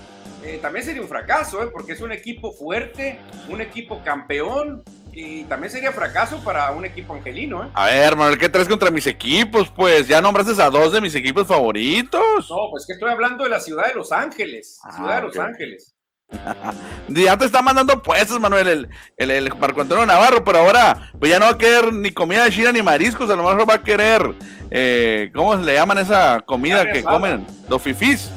[0.44, 1.68] eh, también sería un fracaso, ¿eh?
[1.72, 7.14] porque es un equipo fuerte, un equipo campeón, y también sería fracaso para un equipo
[7.14, 7.70] angelino, ¿eh?
[7.74, 9.70] A ver, Manuel, ¿qué traes contra mis equipos?
[9.70, 12.50] Pues ya nombraste a dos de mis equipos favoritos.
[12.50, 14.80] No, pues que estoy hablando de la ciudad de Los Ángeles.
[14.84, 15.96] Ah, ciudad de Los Ángeles.
[17.08, 21.40] ya te está mandando puestos, Manuel, el, el, Marco Antonio Navarro, pero ahora pues ya
[21.40, 23.84] no va a querer ni comida de china ni mariscos, a lo mejor va a
[23.84, 24.34] querer,
[24.70, 27.46] eh, ¿cómo le llaman esa comida que comen?
[27.68, 28.30] Los fifís.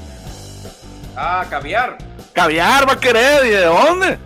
[1.17, 1.99] Ah, caviar.
[2.33, 4.19] Caviar va a querer, ¿y de dónde?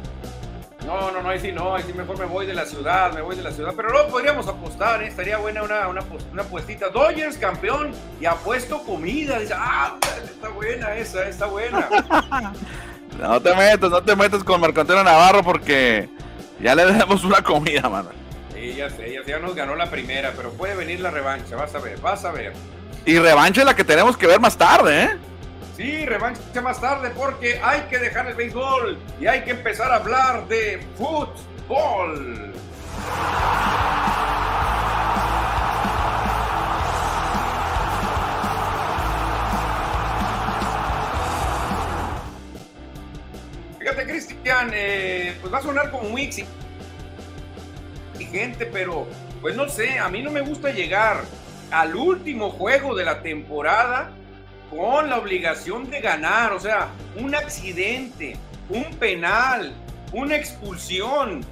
[0.86, 3.20] No, no, no, ahí sí no, ahí sí mejor me voy de la ciudad, me
[3.20, 3.72] voy de la ciudad.
[3.76, 5.08] Pero luego podríamos apostar, ¿eh?
[5.08, 6.90] estaría buena una, una, una apuestita.
[6.90, 9.40] Dodgers campeón y apuesto comida.
[9.40, 11.88] Dice, ah, está buena esa, está buena.
[13.18, 16.08] No te metas, no te metas con Marco Antonio Navarro porque
[16.60, 18.10] ya le damos una comida, mano.
[18.54, 21.78] Sí, ya sé, ya nos ganó la primera, pero puede venir la revancha, vas a
[21.78, 22.52] ver, vas a ver.
[23.04, 25.10] Y revancha es la que tenemos que ver más tarde, ¿eh?
[25.76, 29.96] Sí, revancha más tarde porque hay que dejar el béisbol y hay que empezar a
[29.96, 32.52] hablar de fútbol.
[44.72, 46.30] Eh, pues va a sonar como muy
[48.14, 49.06] exigente, pero
[49.40, 51.22] pues no sé, a mí no me gusta llegar
[51.70, 54.10] al último juego de la temporada
[54.70, 58.36] con la obligación de ganar, o sea, un accidente,
[58.68, 59.72] un penal,
[60.12, 61.44] una expulsión.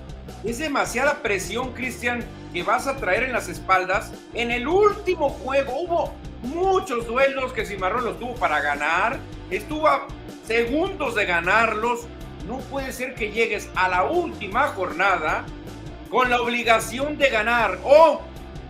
[0.42, 4.12] Es demasiada presión, Cristian, que vas a traer en las espaldas.
[4.33, 9.18] En el último juego hubo muchos duelos que Cimarrón los tuvo para ganar,
[9.50, 10.07] estuvo a
[10.46, 12.07] segundos de ganarlos
[12.46, 15.44] no puede ser que llegues a la última jornada
[16.11, 17.78] con la obligación de ganar.
[17.85, 18.22] O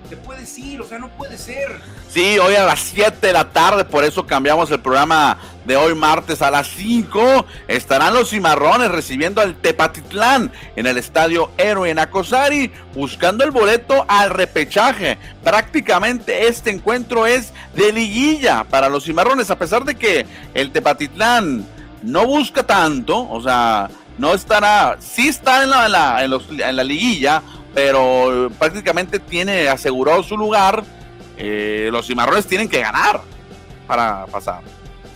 [0.08, 1.80] te puedes ir, o sea, no puede ser.
[2.08, 5.94] Sí, hoy a las 7 de la tarde, por eso cambiamos el programa de hoy
[5.94, 7.46] martes a las 5.
[7.66, 14.04] Estarán los cimarrones recibiendo al Tepatitlán en el estadio Héroe en Acosari, buscando el boleto
[14.06, 15.18] al repechaje.
[15.42, 21.66] Prácticamente este encuentro es de liguilla para los cimarrones, a pesar de que el Tepatitlán
[22.04, 23.88] no busca tanto, o sea,
[24.18, 27.42] no estará, sí está en la, en la, liguilla,
[27.74, 30.84] pero prácticamente tiene asegurado su lugar.
[31.36, 33.20] Eh, los cimarrones tienen que ganar
[33.86, 34.60] para pasar.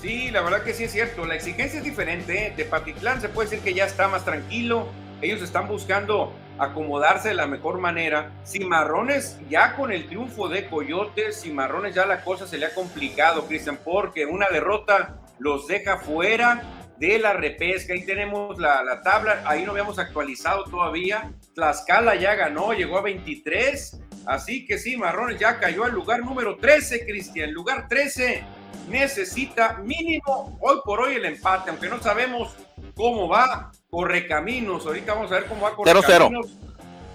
[0.01, 1.27] Sí, la verdad que sí es cierto.
[1.27, 2.55] La exigencia es diferente.
[2.57, 4.89] De Patitlán se puede decir que ya está más tranquilo.
[5.21, 8.33] Ellos están buscando acomodarse de la mejor manera.
[8.45, 13.47] Cimarrones, ya con el triunfo de Coyotes, Cimarrones ya la cosa se le ha complicado,
[13.47, 16.63] Cristian, porque una derrota los deja fuera
[16.99, 17.93] de la repesca.
[17.93, 21.33] Ahí tenemos la, tabla, ahí no habíamos actualizado todavía.
[21.55, 24.01] Tlaxcala ya ganó, llegó a 23.
[24.27, 27.53] Así que sí, Marrones ya cayó al lugar número 13, Cristian.
[27.53, 28.45] Lugar 13
[28.89, 32.55] necesita mínimo hoy por hoy el empate, aunque no sabemos
[32.95, 34.87] cómo va Correcaminos.
[34.87, 36.59] Ahorita vamos a ver cómo va Correcaminos.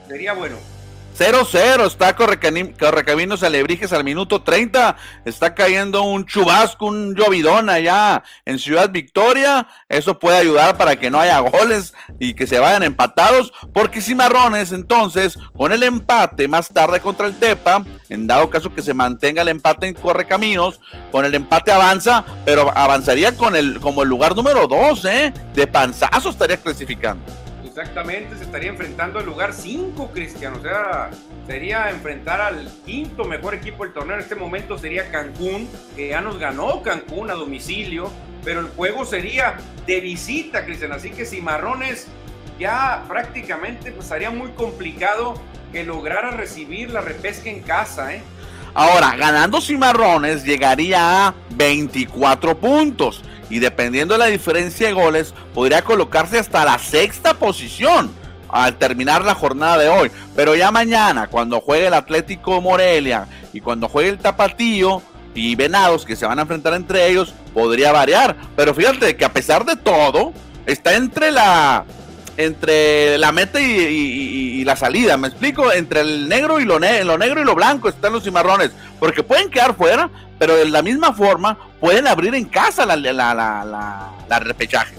[0.08, 0.73] Sería bueno.
[1.18, 4.96] 0-0, está Correcaminos Alebrijes al minuto 30,
[5.26, 11.12] está cayendo un chubasco, un llovidón allá en Ciudad Victoria, eso puede ayudar para que
[11.12, 16.70] no haya goles y que se vayan empatados, porque Cimarrones entonces, con el empate más
[16.70, 20.80] tarde contra el Tepa, en dado caso que se mantenga el empate en Correcaminos,
[21.12, 25.34] con el empate avanza, pero avanzaría con el, como el lugar número 2, ¿eh?
[25.54, 27.24] de panzazo estaría clasificando.
[27.76, 30.54] Exactamente, se estaría enfrentando al lugar 5, Cristian.
[30.54, 31.10] O sea,
[31.48, 34.14] sería enfrentar al quinto mejor equipo del torneo.
[34.16, 38.12] En este momento sería Cancún, que ya nos ganó Cancún a domicilio,
[38.44, 39.58] pero el juego sería
[39.88, 40.92] de visita, Cristian.
[40.92, 42.06] Así que Cimarrones
[42.60, 45.34] ya prácticamente pues sería muy complicado
[45.72, 48.22] que lograra recibir la repesca en casa, ¿eh?
[48.76, 55.84] Ahora, ganando Cimarrones llegaría a 24 puntos y dependiendo de la diferencia de goles, podría
[55.84, 58.12] colocarse hasta la sexta posición
[58.50, 60.12] al terminar la jornada de hoy.
[60.36, 65.02] Pero ya mañana, cuando juegue el Atlético Morelia y cuando juegue el Tapatío
[65.34, 68.36] y Venados, que se van a enfrentar entre ellos, podría variar.
[68.56, 70.34] Pero fíjate que a pesar de todo,
[70.66, 71.86] está entre la
[72.38, 77.42] entre la meta y, la salida, me explico, entre el negro y lo, lo negro
[77.42, 81.58] y lo blanco están los cimarrones, porque pueden quedar fuera, pero de la misma forma
[81.82, 84.96] pueden abrir en casa la, la, la, repechaje.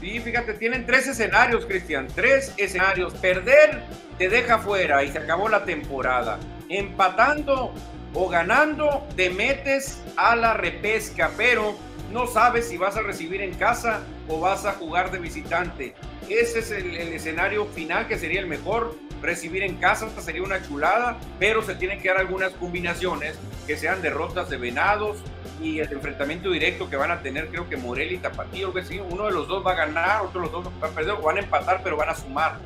[0.00, 3.14] Sí, fíjate, tienen tres escenarios, Cristian, tres escenarios.
[3.14, 3.82] Perder
[4.18, 6.38] te deja fuera y se acabó la temporada.
[6.68, 7.72] Empatando
[8.12, 11.76] o ganando te metes a la repesca, pero
[12.12, 15.94] no sabes si vas a recibir en casa o vas a jugar de visitante.
[16.28, 18.96] Ese es el, escenario final que sería el mejor.
[19.22, 23.36] Recibir en casa sería una chulada, pero se tienen que dar algunas combinaciones
[23.66, 25.18] que sean derrotas de venados
[25.60, 29.00] y el enfrentamiento directo que van a tener, creo que Morelia y Tapatío, que sí,
[29.00, 31.22] uno de los dos va a ganar, otro de los dos va a perder, o
[31.22, 32.58] van a empatar, pero van a sumar.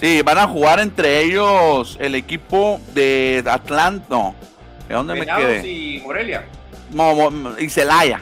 [0.00, 4.34] Sí, van a jugar entre ellos el equipo de Atlanta.
[4.88, 5.68] ¿De dónde me quedé?
[5.68, 6.44] y Morelia.
[7.58, 8.20] y Celaya.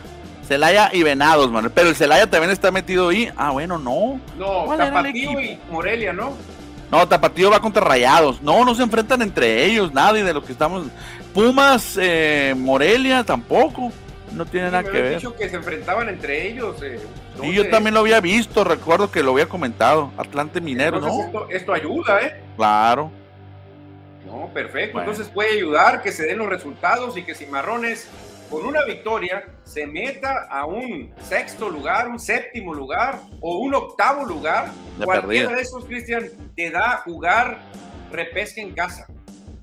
[0.50, 1.70] Celaya y Venados, man.
[1.72, 3.30] Pero el Celaya también está metido ahí.
[3.36, 4.20] Ah, bueno, no.
[4.36, 6.36] No, Tapatío y Morelia, ¿no?
[6.90, 8.42] No, Tapatío va contra Rayados.
[8.42, 10.88] No, no se enfrentan entre ellos, nadie de lo que estamos.
[11.32, 13.92] Pumas, eh, Morelia tampoco.
[14.32, 15.14] No tiene nada que ver.
[15.14, 16.82] dicho que se enfrentaban entre ellos.
[16.82, 16.98] Eh,
[17.44, 20.10] y yo también lo había visto, recuerdo que lo había comentado.
[20.18, 21.46] Atlante Minero, ¿no?
[21.48, 22.42] Esto, ayuda, ¿eh?
[22.56, 23.12] Claro.
[24.26, 24.98] No, perfecto.
[24.98, 28.08] Entonces puede ayudar que se den los resultados y que Cimarrones
[28.50, 34.24] con una victoria se meta a un sexto lugar, un séptimo lugar o un octavo
[34.24, 34.72] lugar.
[34.98, 37.58] De Cualquiera de esos, Cristian, te da a jugar
[38.10, 39.06] repesca en casa.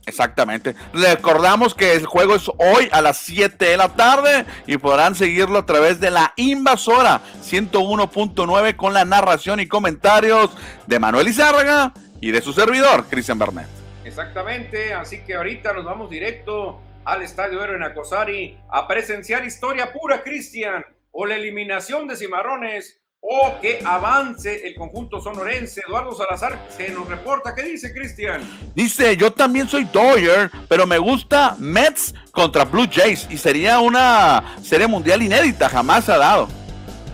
[0.05, 0.73] Exactamente.
[0.93, 5.59] Recordamos que el juego es hoy a las 7 de la tarde y podrán seguirlo
[5.59, 10.49] a través de la invasora 101.9 con la narración y comentarios
[10.85, 13.67] de Manuel Izárraga y de su servidor, Cristian Bernet.
[14.05, 20.23] Exactamente, así que ahorita nos vamos directo al Estadio Héroe Acosari a presenciar historia pura,
[20.23, 25.81] Cristian, o la eliminación de Cimarrones o que avance el conjunto sonorense.
[25.87, 27.55] Eduardo Salazar se nos reporta.
[27.55, 28.41] ¿Qué dice Cristian?
[28.75, 34.57] Dice, yo también soy Dodger, pero me gusta Mets contra Blue Jays y sería una
[34.61, 36.49] serie mundial inédita, jamás ha dado.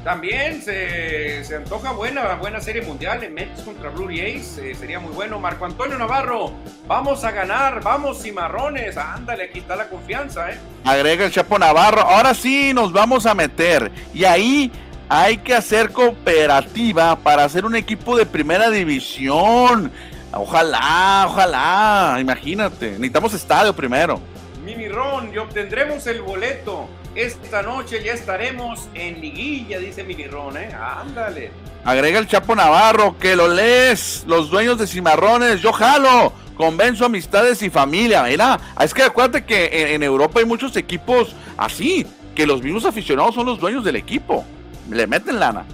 [0.04, 4.58] También se, se, antoja buena, buena serie mundial en Mets contra Blue Jays.
[4.58, 5.40] Eh, sería muy bueno.
[5.40, 6.52] Marco Antonio Navarro,
[6.88, 8.98] vamos a ganar, vamos cimarrones.
[8.98, 10.58] Ándale, aquí está la confianza, ¿eh?
[10.84, 12.02] Agrega el Chapo Navarro.
[12.02, 13.90] Ahora sí nos vamos a meter.
[14.14, 14.70] Y ahí
[15.08, 19.90] hay que hacer cooperativa para hacer un equipo de primera división.
[20.34, 22.92] Ojalá, ojalá, imagínate.
[22.92, 24.20] Necesitamos estadio primero.
[24.66, 26.90] Mini Ron, y obtendremos el boleto.
[27.16, 30.70] Esta noche ya estaremos en liguilla, dice Mini Ron, ¿eh?
[30.74, 31.52] Ándale.
[31.86, 37.62] Agrega el Chapo Navarro, que lo lees, los dueños de Cimarrones, yo jalo, convenzo amistades
[37.62, 38.24] y familia.
[38.24, 43.36] Mira, es que acuérdate que en Europa hay muchos equipos así, que los mismos aficionados
[43.36, 44.46] son los dueños del equipo
[44.90, 45.66] le meten lana.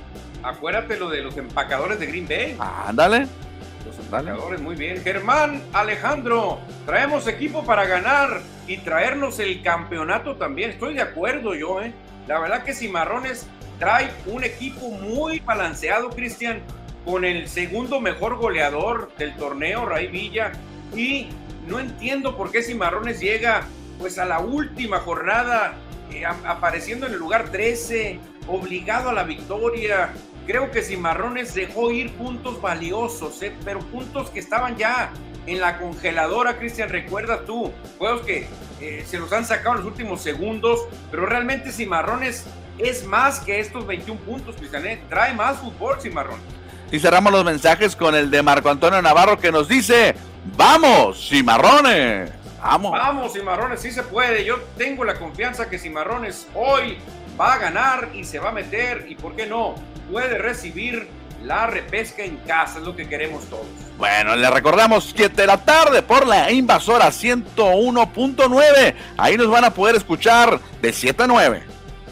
[0.43, 2.57] Acuérdate lo de los empacadores de Green Bay.
[2.59, 3.27] ándale.
[4.61, 5.01] Muy bien.
[5.03, 10.71] Germán, Alejandro, traemos equipo para ganar y traernos el campeonato también.
[10.71, 11.93] Estoy de acuerdo yo, ¿eh?
[12.27, 16.61] La verdad que Cimarrones trae un equipo muy balanceado, Cristian,
[17.05, 20.53] con el segundo mejor goleador del torneo, Ray Villa.
[20.95, 21.29] Y
[21.67, 23.61] no entiendo por qué Cimarrones llega
[23.99, 25.75] pues a la última jornada
[26.11, 30.11] eh, apareciendo en el lugar 13 obligado a la victoria.
[30.49, 33.53] Creo que Cimarrones dejó ir puntos valiosos, ¿eh?
[33.63, 35.11] pero puntos que estaban ya
[35.45, 38.47] en la congeladora, Cristian, recuerda tú, juegos que
[38.81, 42.47] eh, se los han sacado en los últimos segundos, pero realmente Cimarrones
[42.79, 44.99] es más que estos 21 puntos, Cristian, ¿eh?
[45.07, 46.41] trae más fútbol Cimarrones.
[46.91, 50.15] Y cerramos los mensajes con el de Marco Antonio Navarro que nos dice,
[50.57, 52.31] vamos, Cimarrones.
[52.59, 52.91] Vamos.
[52.93, 54.43] Vamos, Cimarrones, sí se puede.
[54.43, 56.97] Yo tengo la confianza que Cimarrones hoy
[57.39, 59.75] va a ganar y se va a meter y, ¿por qué no?
[60.11, 61.07] Puede recibir
[61.43, 63.65] la repesca en casa, es lo que queremos todos.
[63.97, 68.95] Bueno, le recordamos 7 de la tarde por la invasora 101.9.
[69.17, 71.63] Ahí nos van a poder escuchar de 7 a 9.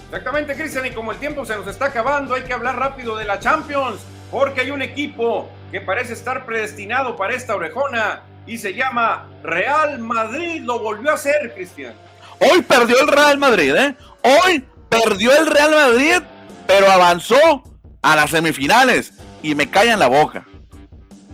[0.05, 3.25] Exactamente, Cristian, y como el tiempo se nos está acabando, hay que hablar rápido de
[3.25, 3.99] la Champions,
[4.31, 9.99] porque hay un equipo que parece estar predestinado para esta orejona y se llama Real
[9.99, 10.61] Madrid.
[10.63, 11.93] Lo volvió a hacer, Cristian.
[12.39, 13.95] Hoy perdió el Real Madrid, ¿eh?
[14.21, 16.17] Hoy Perdió el Real Madrid,
[16.65, 17.63] pero avanzó
[18.01, 20.45] a las semifinales y me en la boca.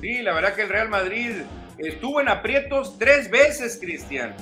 [0.02, 1.32] Sí, la verdad que el Real Madrid
[1.78, 4.36] estuvo en aprietos tres veces, Cristian.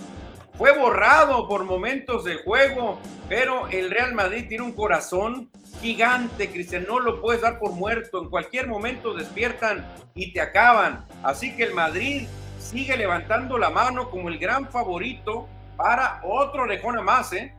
[0.57, 5.49] Fue borrado por momentos del juego, pero el Real Madrid tiene un corazón
[5.81, 6.85] gigante, Cristian.
[6.87, 8.21] No lo puedes dar por muerto.
[8.21, 11.05] En cualquier momento despiertan y te acaban.
[11.23, 12.27] Así que el Madrid
[12.59, 15.47] sigue levantando la mano como el gran favorito
[15.77, 17.55] para otro orejona más, ¿eh?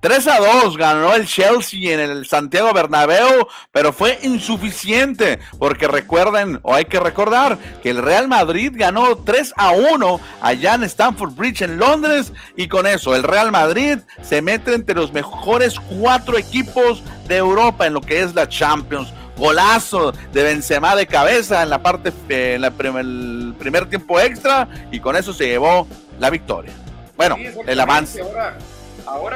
[0.00, 6.58] 3 a 2 ganó el Chelsea en el Santiago Bernabéu, pero fue insuficiente porque recuerden,
[6.62, 11.34] o hay que recordar, que el Real Madrid ganó 3 a 1 allá en Stamford
[11.34, 16.38] Bridge en Londres y con eso el Real Madrid se mete entre los mejores cuatro
[16.38, 19.12] equipos de Europa en lo que es la Champions.
[19.36, 25.16] Golazo de Benzema de cabeza en la parte, en el primer tiempo extra y con
[25.16, 25.86] eso se llevó
[26.18, 26.72] la victoria.
[27.16, 28.20] Bueno, el avance.
[28.20, 28.58] Ahora,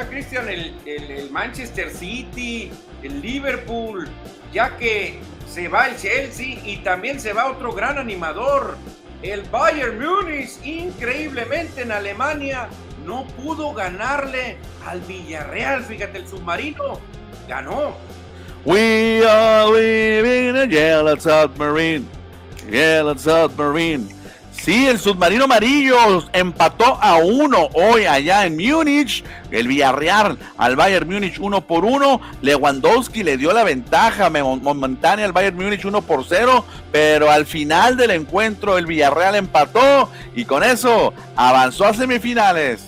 [0.09, 2.71] Cristian, el, Manchester City,
[3.03, 4.07] el Liverpool,
[4.53, 8.77] ya que se va el Chelsea y también se va otro gran animador,
[9.21, 12.69] el Bayern Múnich, increíblemente en Alemania,
[13.05, 15.83] no pudo ganarle al Villarreal.
[15.83, 16.99] Fíjate, el submarino
[17.47, 17.95] ganó.
[18.65, 22.07] We are living in a yellow submarine,
[22.69, 24.14] yellow submarine.
[24.65, 25.95] Sí, el submarino amarillo
[26.33, 29.23] empató a uno hoy allá en Múnich.
[29.51, 32.19] El Villarreal al Bayern Múnich uno por uno.
[32.41, 36.65] Lewandowski le dio la ventaja momentánea al Bayern Múnich uno por cero.
[36.91, 42.81] Pero al final del encuentro el Villarreal empató y con eso avanzó a semifinales.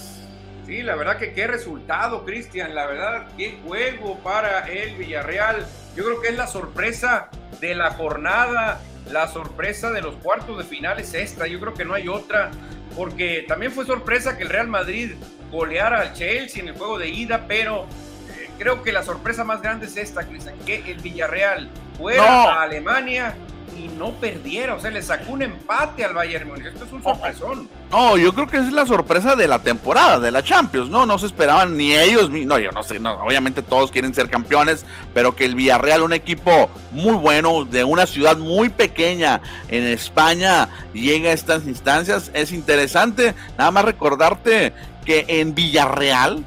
[0.65, 2.73] Sí, la verdad que qué resultado, Cristian.
[2.73, 5.67] La verdad, qué juego para el Villarreal.
[5.95, 7.29] Yo creo que es la sorpresa
[7.61, 8.81] de la jornada
[9.11, 11.47] la sorpresa de los cuartos de final es esta.
[11.47, 12.51] Yo creo que no hay otra,
[12.95, 15.11] porque también fue sorpresa que el Real Madrid
[15.51, 17.85] golear al Chelsea en el juego de ida, pero
[18.29, 22.61] eh, creo que la sorpresa más grande es esta, Cristian, que el Villarreal fuera a
[22.63, 23.35] Alemania
[23.77, 26.67] y no perdiera, o sea, le sacó un empate al Bayern Múnich.
[26.67, 27.69] Esto es un sorpresón.
[27.91, 31.05] No, yo creo que es la sorpresa de la temporada, de la Champions, ¿no?
[31.05, 35.35] No se esperaban ni ellos, no, yo no sé, obviamente todos quieren ser campeones, pero
[35.35, 41.29] que el Villarreal, un equipo muy bueno, de una ciudad muy pequeña en España, llegue
[41.29, 43.35] a estas instancias, es interesante.
[43.57, 44.73] Nada más recordarte
[45.05, 46.43] que en Villarreal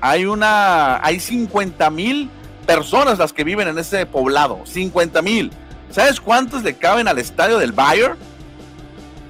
[0.00, 2.30] hay una, hay 50 mil
[2.66, 5.50] personas las que viven en ese poblado, 50 mil.
[5.96, 8.18] ¿Sabes cuántos le caben al estadio del Bayern?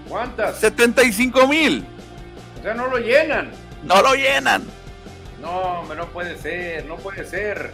[0.09, 0.59] ¿Cuántas?
[0.59, 1.87] 75 mil.
[2.59, 3.53] O sea, no lo llenan.
[3.85, 4.65] No lo llenan.
[5.41, 7.71] No, no puede ser, no puede ser.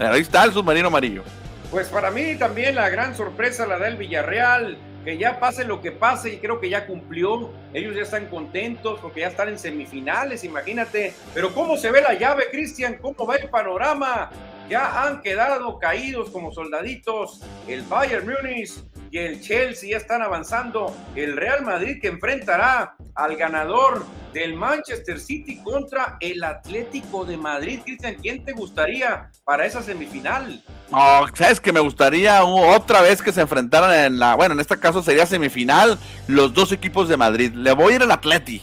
[0.00, 1.22] ahí está el submarino amarillo.
[1.70, 5.80] Pues para mí también la gran sorpresa la da el Villarreal, que ya pase lo
[5.80, 7.52] que pase y creo que ya cumplió.
[7.72, 11.14] Ellos ya están contentos porque ya están en semifinales, imagínate.
[11.32, 12.98] Pero ¿cómo se ve la llave, Cristian?
[13.00, 14.28] ¿Cómo va el panorama?
[14.68, 18.72] Ya han quedado caídos como soldaditos el Bayern Múnich
[19.10, 20.94] y el Chelsea ya están avanzando.
[21.14, 27.80] El Real Madrid que enfrentará al ganador del Manchester City contra el Atlético de Madrid.
[27.84, 30.62] Cristian, ¿quién te gustaría para esa semifinal?
[30.90, 34.78] Oh, sabes que me gustaría otra vez que se enfrentaran en la, bueno, en este
[34.78, 37.52] caso sería semifinal los dos equipos de Madrid.
[37.54, 38.62] Le voy a ir al Atleti.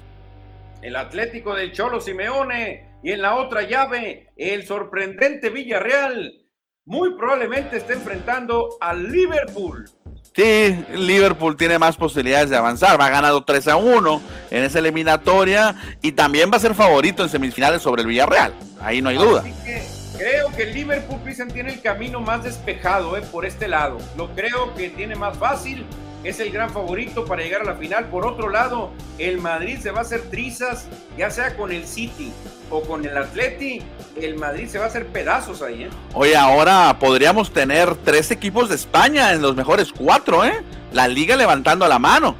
[0.82, 6.43] El Atlético del Cholo Simeone y en la otra llave, el sorprendente Villarreal
[6.86, 9.89] muy probablemente está enfrentando al Liverpool.
[10.36, 12.99] Sí, Liverpool tiene más posibilidades de avanzar.
[12.99, 17.30] Va ganado 3 a 1 en esa eliminatoria y también va a ser favorito en
[17.30, 18.54] semifinales sobre el Villarreal.
[18.82, 19.43] Ahí no hay duda.
[20.18, 21.20] creo que el Liverpool
[21.54, 23.97] tiene el camino más despejado eh, por este lado.
[24.18, 25.86] Lo creo que tiene más fácil
[26.24, 28.06] es el gran favorito para llegar a la final.
[28.06, 32.32] Por otro lado, el Madrid se va a hacer trizas, ya sea con el City
[32.70, 33.82] o con el Atleti,
[34.20, 35.84] el Madrid se va a hacer pedazos ahí.
[35.84, 35.90] ¿eh?
[36.14, 40.64] Oye, ahora podríamos tener tres equipos de España en los mejores cuatro, ¿eh?
[40.92, 42.36] La liga levantando la mano.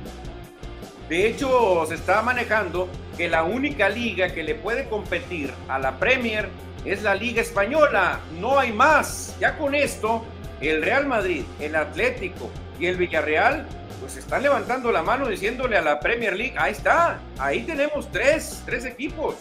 [1.10, 6.00] De hecho, se está manejando que la única liga que le puede competir a la
[6.00, 6.50] Premier
[6.86, 8.20] es la Liga Española.
[8.40, 9.36] No hay más.
[9.40, 10.24] Ya con esto,
[10.62, 13.66] el Real Madrid, el Atlético, y el Villarreal,
[14.00, 18.62] pues están levantando la mano diciéndole a la Premier League, ahí está, ahí tenemos tres,
[18.66, 19.36] tres equipos.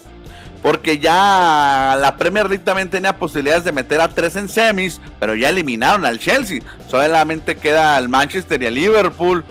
[0.62, 5.34] Porque ya la Premier League también tenía posibilidades de meter a tres en semis, pero
[5.34, 6.60] ya eliminaron al Chelsea.
[6.88, 9.44] Solamente queda al Manchester y al Liverpool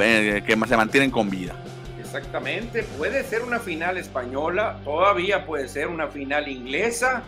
[0.00, 1.54] eh, que se mantienen con vida.
[2.00, 7.22] Exactamente, puede ser una final española, todavía puede ser una final inglesa,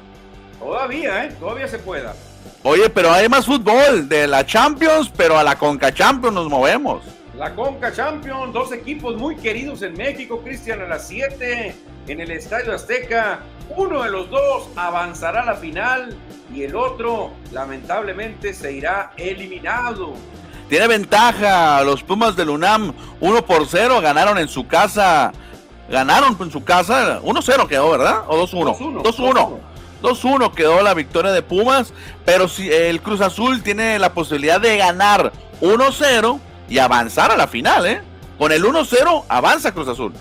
[0.59, 1.37] todavía, ¿eh?
[1.39, 2.15] Todavía se pueda.
[2.63, 7.03] Oye, pero hay más fútbol de la Champions, pero a la Conca Champions nos movemos.
[7.37, 11.75] La Conca Champions, dos equipos muy queridos en México, Cristian a las 7
[12.07, 13.41] en el Estadio Azteca.
[13.77, 16.17] Uno de los dos avanzará a la final
[16.55, 20.15] y el otro lamentablemente se irá eliminado.
[20.69, 25.33] Tiene ventaja los Pumas del UNAM, 1 por 0, ganaron en su casa.
[25.91, 28.23] Ganaron en su casa, 1-0 quedó, ¿verdad?
[28.29, 29.03] ¿O 2-1?
[29.03, 29.59] 2-1.
[30.03, 31.93] 2-1 quedó la victoria de Pumas,
[32.25, 37.47] pero si el Cruz Azul tiene la posibilidad de ganar 1-0 y avanzar a la
[37.49, 38.03] final, ¿eh?
[38.39, 40.13] Con el 1-0 avanza Cruz Azul.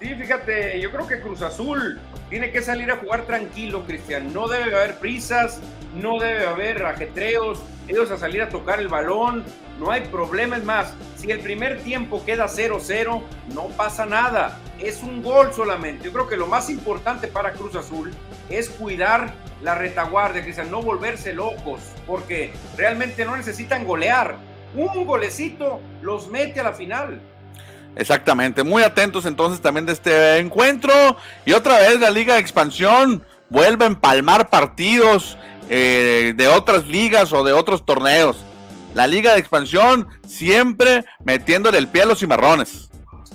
[0.00, 4.32] Sí, fíjate, yo creo que Cruz Azul tiene que salir a jugar tranquilo, Cristian.
[4.32, 5.60] No debe haber prisas,
[5.94, 9.44] no debe haber ajetreos, ellos a salir a tocar el balón,
[9.78, 10.94] no hay problemas más.
[11.16, 13.22] Si el primer tiempo queda 0-0,
[13.54, 14.58] no pasa nada.
[14.78, 16.04] Es un gol solamente.
[16.04, 18.12] Yo creo que lo más importante para Cruz Azul
[18.48, 24.36] es cuidar la retaguardia, Cristian, no volverse locos, porque realmente no necesitan golear.
[24.74, 27.20] Un golecito los mete a la final.
[27.94, 31.16] Exactamente, muy atentos entonces también de este encuentro.
[31.44, 35.36] Y otra vez la Liga de Expansión vuelve a empalmar partidos
[35.74, 38.36] eh, de otras ligas o de otros torneos.
[38.92, 42.90] La Liga de Expansión siempre metiéndole el pie a los cimarrones.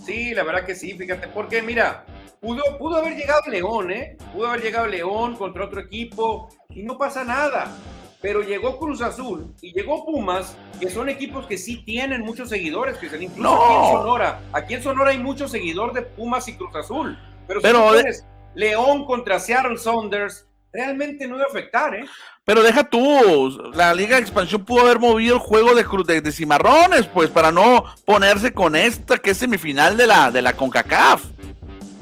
[0.06, 2.06] Sí, la verdad que sí, fíjate, porque mira,
[2.40, 4.18] pudo, pudo haber llegado León, ¿eh?
[4.34, 7.76] Pudo haber llegado León contra otro equipo y no pasa nada.
[8.22, 13.00] Pero llegó Cruz Azul y llegó Pumas, que son equipos que sí tienen muchos seguidores,
[13.00, 14.42] que incluso aquí en Sonora.
[14.54, 17.18] Aquí en Sonora hay muchos seguidores de Pumas y Cruz Azul.
[17.48, 18.22] Pero, si
[18.54, 22.06] León contra Seattle Saunders, realmente no debe afectar, ¿eh?
[22.46, 26.32] Pero deja tú, la Liga de Expansión pudo haber movido el juego de, de, de,
[26.32, 31.24] cimarrones, pues, para no ponerse con esta, que es semifinal de la, de la CONCACAF.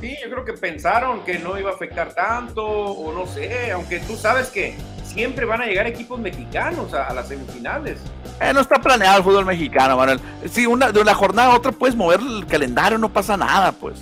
[0.01, 3.99] Sí, yo creo que pensaron que no iba a afectar tanto, o no sé, aunque
[4.01, 7.99] tú sabes que siempre van a llegar equipos mexicanos a, las semifinales.
[8.41, 10.20] Eh, no está planeado el fútbol mexicano, Manuel.
[10.51, 13.99] Si una, de una jornada a otra puedes mover el calendario, no pasa nada, pues.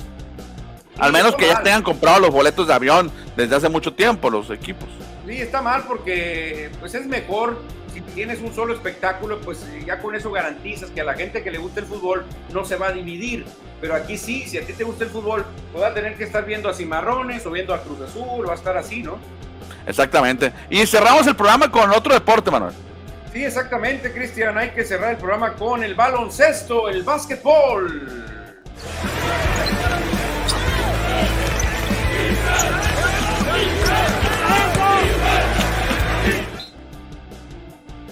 [1.00, 4.50] Al menos que ya tengan comprado los boletos de avión desde hace mucho tiempo los
[4.50, 4.88] equipos.
[5.28, 7.58] Sí, está mal porque pues es mejor
[7.94, 11.52] si tienes un solo espectáculo, pues ya con eso garantizas que a la gente que
[11.52, 13.46] le gusta el fútbol no se va a dividir.
[13.80, 16.24] Pero aquí sí, si a ti te gusta el fútbol, pues va a tener que
[16.24, 19.20] estar viendo a Cimarrones o viendo a Cruz Azul, va a estar así, ¿no?
[19.86, 20.54] Exactamente.
[20.70, 22.74] Y cerramos el programa con otro deporte, Manuel.
[23.32, 24.58] Sí, exactamente, Cristian.
[24.58, 28.26] Hay que cerrar el programa con el baloncesto, el básquetbol.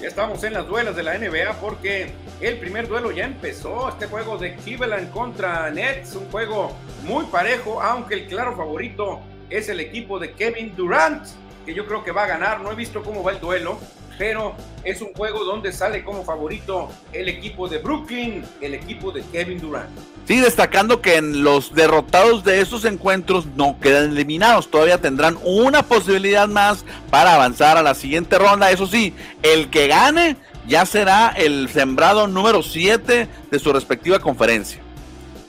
[0.02, 2.12] Ya estamos en las duelas de la NBA porque
[2.42, 3.88] el primer duelo ya empezó.
[3.88, 9.22] Este juego de Cleveland contra Nets, un juego muy parejo, aunque el claro favorito
[9.52, 11.24] es el equipo de Kevin Durant,
[11.66, 12.62] que yo creo que va a ganar.
[12.62, 13.80] No he visto cómo va el duelo,
[14.18, 19.22] pero es un juego donde sale como favorito el equipo de Brooklyn, el equipo de
[19.32, 19.89] Kevin Durant.
[20.28, 25.84] Sí, destacando que en los derrotados de estos encuentros no quedan eliminados, todavía tendrán una
[25.84, 28.72] posibilidad más para avanzar a la siguiente ronda.
[28.72, 30.38] Eso sí, el que gane
[30.68, 34.80] ya será el sembrado número 7 de su respectiva conferencia.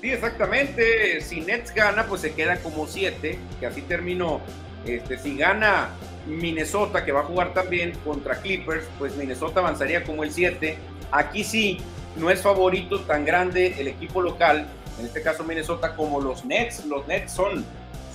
[0.01, 1.21] Sí, exactamente.
[1.21, 4.41] Si Nets gana, pues se queda como 7, que así terminó.
[4.87, 5.91] Este, si gana
[6.27, 10.79] Minnesota, que va a jugar también contra Clippers, pues Minnesota avanzaría como el 7.
[11.11, 11.79] Aquí sí,
[12.17, 14.67] no es favorito tan grande el equipo local,
[14.99, 16.85] en este caso Minnesota, como los Nets.
[16.87, 17.65] Los Nets son,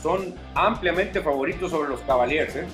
[0.01, 2.55] son ampliamente favoritos sobre los Cavaliers.
[2.55, 2.65] ¿eh?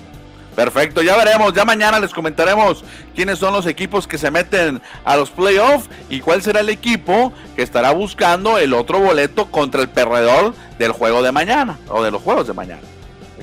[0.54, 2.84] Perfecto, ya veremos, ya mañana les comentaremos
[3.14, 7.32] quiénes son los equipos que se meten a los playoffs y cuál será el equipo
[7.56, 12.12] que estará buscando el otro boleto contra el perdedor del juego de mañana o de
[12.12, 12.82] los juegos de mañana.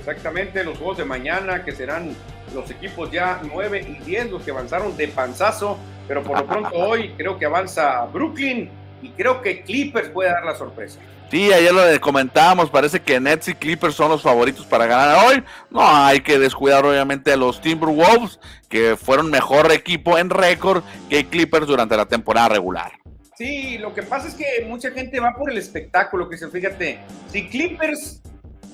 [0.02, 2.16] Exactamente, los juegos de mañana que serán
[2.56, 5.78] los equipos ya 9 y 10, los que avanzaron de panzazo,
[6.08, 8.68] pero por lo pronto hoy creo que avanza Brooklyn
[9.04, 11.00] y creo que Clippers puede dar la sorpresa.
[11.30, 15.44] Sí, ayer lo comentábamos, parece que Nets y Clippers son los favoritos para ganar hoy.
[15.70, 18.40] No hay que descuidar obviamente a los Timberwolves,
[18.70, 22.92] que fueron mejor equipo en récord que Clippers durante la temporada regular.
[23.38, 27.00] Sí, lo que pasa es que mucha gente va por el espectáculo, que se fíjate,
[27.32, 28.22] si Clippers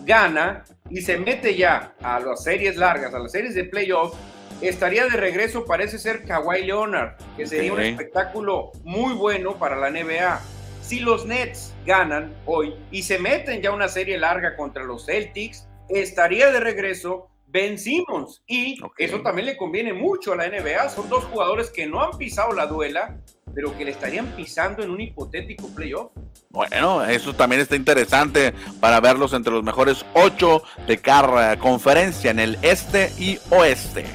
[0.08, 4.16] gana y se mete ya a las series largas, a las series de playoff,
[4.62, 9.90] estaría de regreso, parece ser Kawhi Leonard, que sería un espectáculo muy bueno para la
[9.90, 10.42] NBA.
[10.82, 15.68] Si los Nets ganan hoy y se meten ya una serie larga contra los Celtics,
[15.90, 18.44] estaría de regreso Ben Simmons.
[18.48, 20.90] Y eso también le conviene mucho a la NBA.
[20.90, 23.18] Son dos jugadores que no han pisado la duela,
[23.58, 26.12] pero que le estarían pisando en un hipotético playoff.
[26.52, 32.38] Bueno, eso también está interesante para verlos entre los mejores ocho de cada conferencia en
[32.38, 34.06] el este y oeste.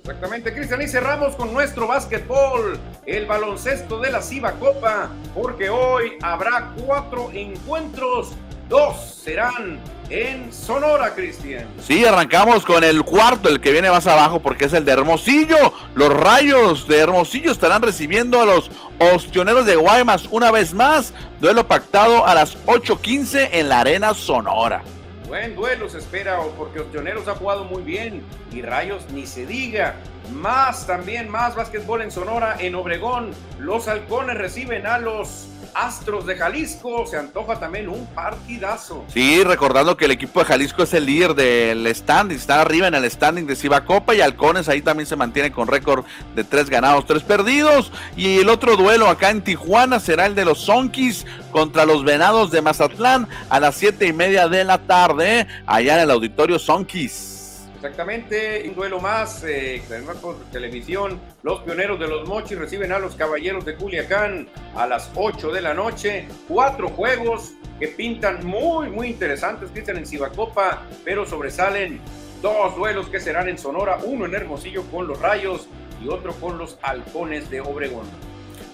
[0.00, 6.18] Exactamente, Cristian, y cerramos con nuestro básquetbol, el baloncesto de la Ciba Copa, porque hoy
[6.20, 8.34] habrá cuatro encuentros,
[8.70, 11.66] dos serán en Sonora, Cristian.
[11.82, 15.74] Sí, arrancamos con el cuarto, el que viene más abajo, porque es el de Hermosillo.
[15.94, 21.12] Los rayos de Hermosillo estarán recibiendo a los ostioneros de Guaymas una vez más.
[21.40, 24.82] Duelo pactado a las 8:15 en la Arena Sonora.
[25.26, 29.94] Buen duelo se espera, porque Ostioneros ha jugado muy bien y Rayos ni se diga.
[30.32, 33.32] Más también, más básquetbol en Sonora, en Obregón.
[33.58, 37.06] Los halcones reciben a los Astros de Jalisco.
[37.06, 39.04] Se antoja también un partidazo.
[39.08, 42.94] Sí, recordando que el equipo de Jalisco es el líder del standing, está arriba en
[42.94, 46.04] el standing de Ciba Copa y Halcones ahí también se mantiene con récord
[46.34, 47.92] de tres ganados, tres perdidos.
[48.16, 52.50] Y el otro duelo acá en Tijuana será el de los Sonkis contra los Venados
[52.50, 57.39] de Mazatlán a las siete y media de la tarde, allá en el auditorio Sonkis.
[57.82, 59.82] Exactamente, un duelo más, eh,
[60.20, 61.18] por televisión.
[61.42, 65.62] Los pioneros de los Mochis reciben a los caballeros de Culiacán a las 8 de
[65.62, 66.28] la noche.
[66.46, 72.02] Cuatro juegos que pintan muy, muy interesantes, Cristian, en Cibacopa, pero sobresalen
[72.42, 75.66] dos duelos que serán en Sonora: uno en Hermosillo con los Rayos
[76.04, 78.04] y otro con los Halcones de Obregón.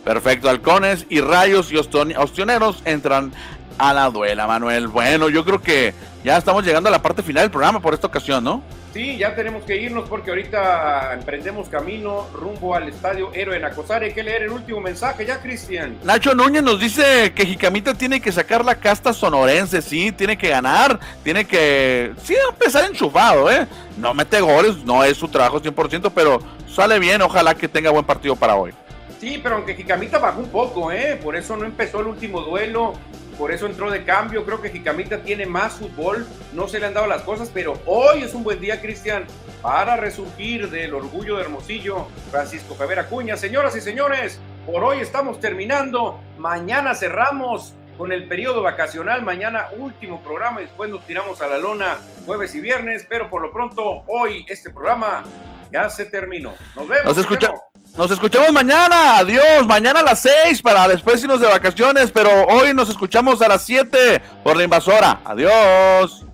[0.05, 3.33] Perfecto, Halcones y Rayos y Ostioneros entran
[3.79, 4.89] a la duela, Manuel.
[4.89, 5.95] Bueno, yo creo que
[6.25, 8.65] ya estamos llegando a la parte final del programa por esta ocasión, ¿no?
[8.97, 14.03] Sí, ya tenemos que irnos porque ahorita emprendemos camino rumbo al estadio Héroe Nacosar.
[14.03, 15.99] Hay que leer el último mensaje ya, Cristian.
[16.03, 20.49] Nacho Núñez nos dice que Jicamita tiene que sacar la casta sonorense, sí, tiene que
[20.49, 23.67] ganar, tiene que, sí, empezar enchufado, ¿eh?
[23.99, 28.07] No mete goles, no es su trabajo 100%, pero sale bien, ojalá que tenga buen
[28.07, 28.73] partido para hoy.
[29.21, 31.21] Sí, pero aunque Jicamita bajó un poco, ¿eh?
[31.23, 32.95] Por eso no empezó el último duelo
[33.39, 34.45] por eso entró de cambio.
[34.45, 38.23] Creo que Jicamita tiene más fútbol, no se le han dado las cosas, pero hoy
[38.23, 39.27] es un buen día, Cristian,
[39.63, 43.37] para resurgir del orgullo de Hermosillo, Francisco Javier Acuña.
[43.37, 46.21] Señoras y señores, por hoy estamos terminando.
[46.39, 49.23] Mañana cerramos con el periodo vacacional.
[49.23, 53.43] Mañana último programa y después nos tiramos a la lona jueves y viernes, pero por
[53.43, 55.25] lo pronto hoy este programa
[55.73, 56.55] ya se terminó.
[56.75, 57.05] Nos vemos.
[57.07, 57.61] Nos, escuchamos.
[57.97, 59.19] Nos escuchamos mañana.
[59.19, 59.67] Adiós.
[59.67, 63.63] Mañana a las 6 para después irnos de vacaciones, pero hoy nos escuchamos a las
[63.63, 65.21] 7 por la invasora.
[65.25, 66.26] Adiós.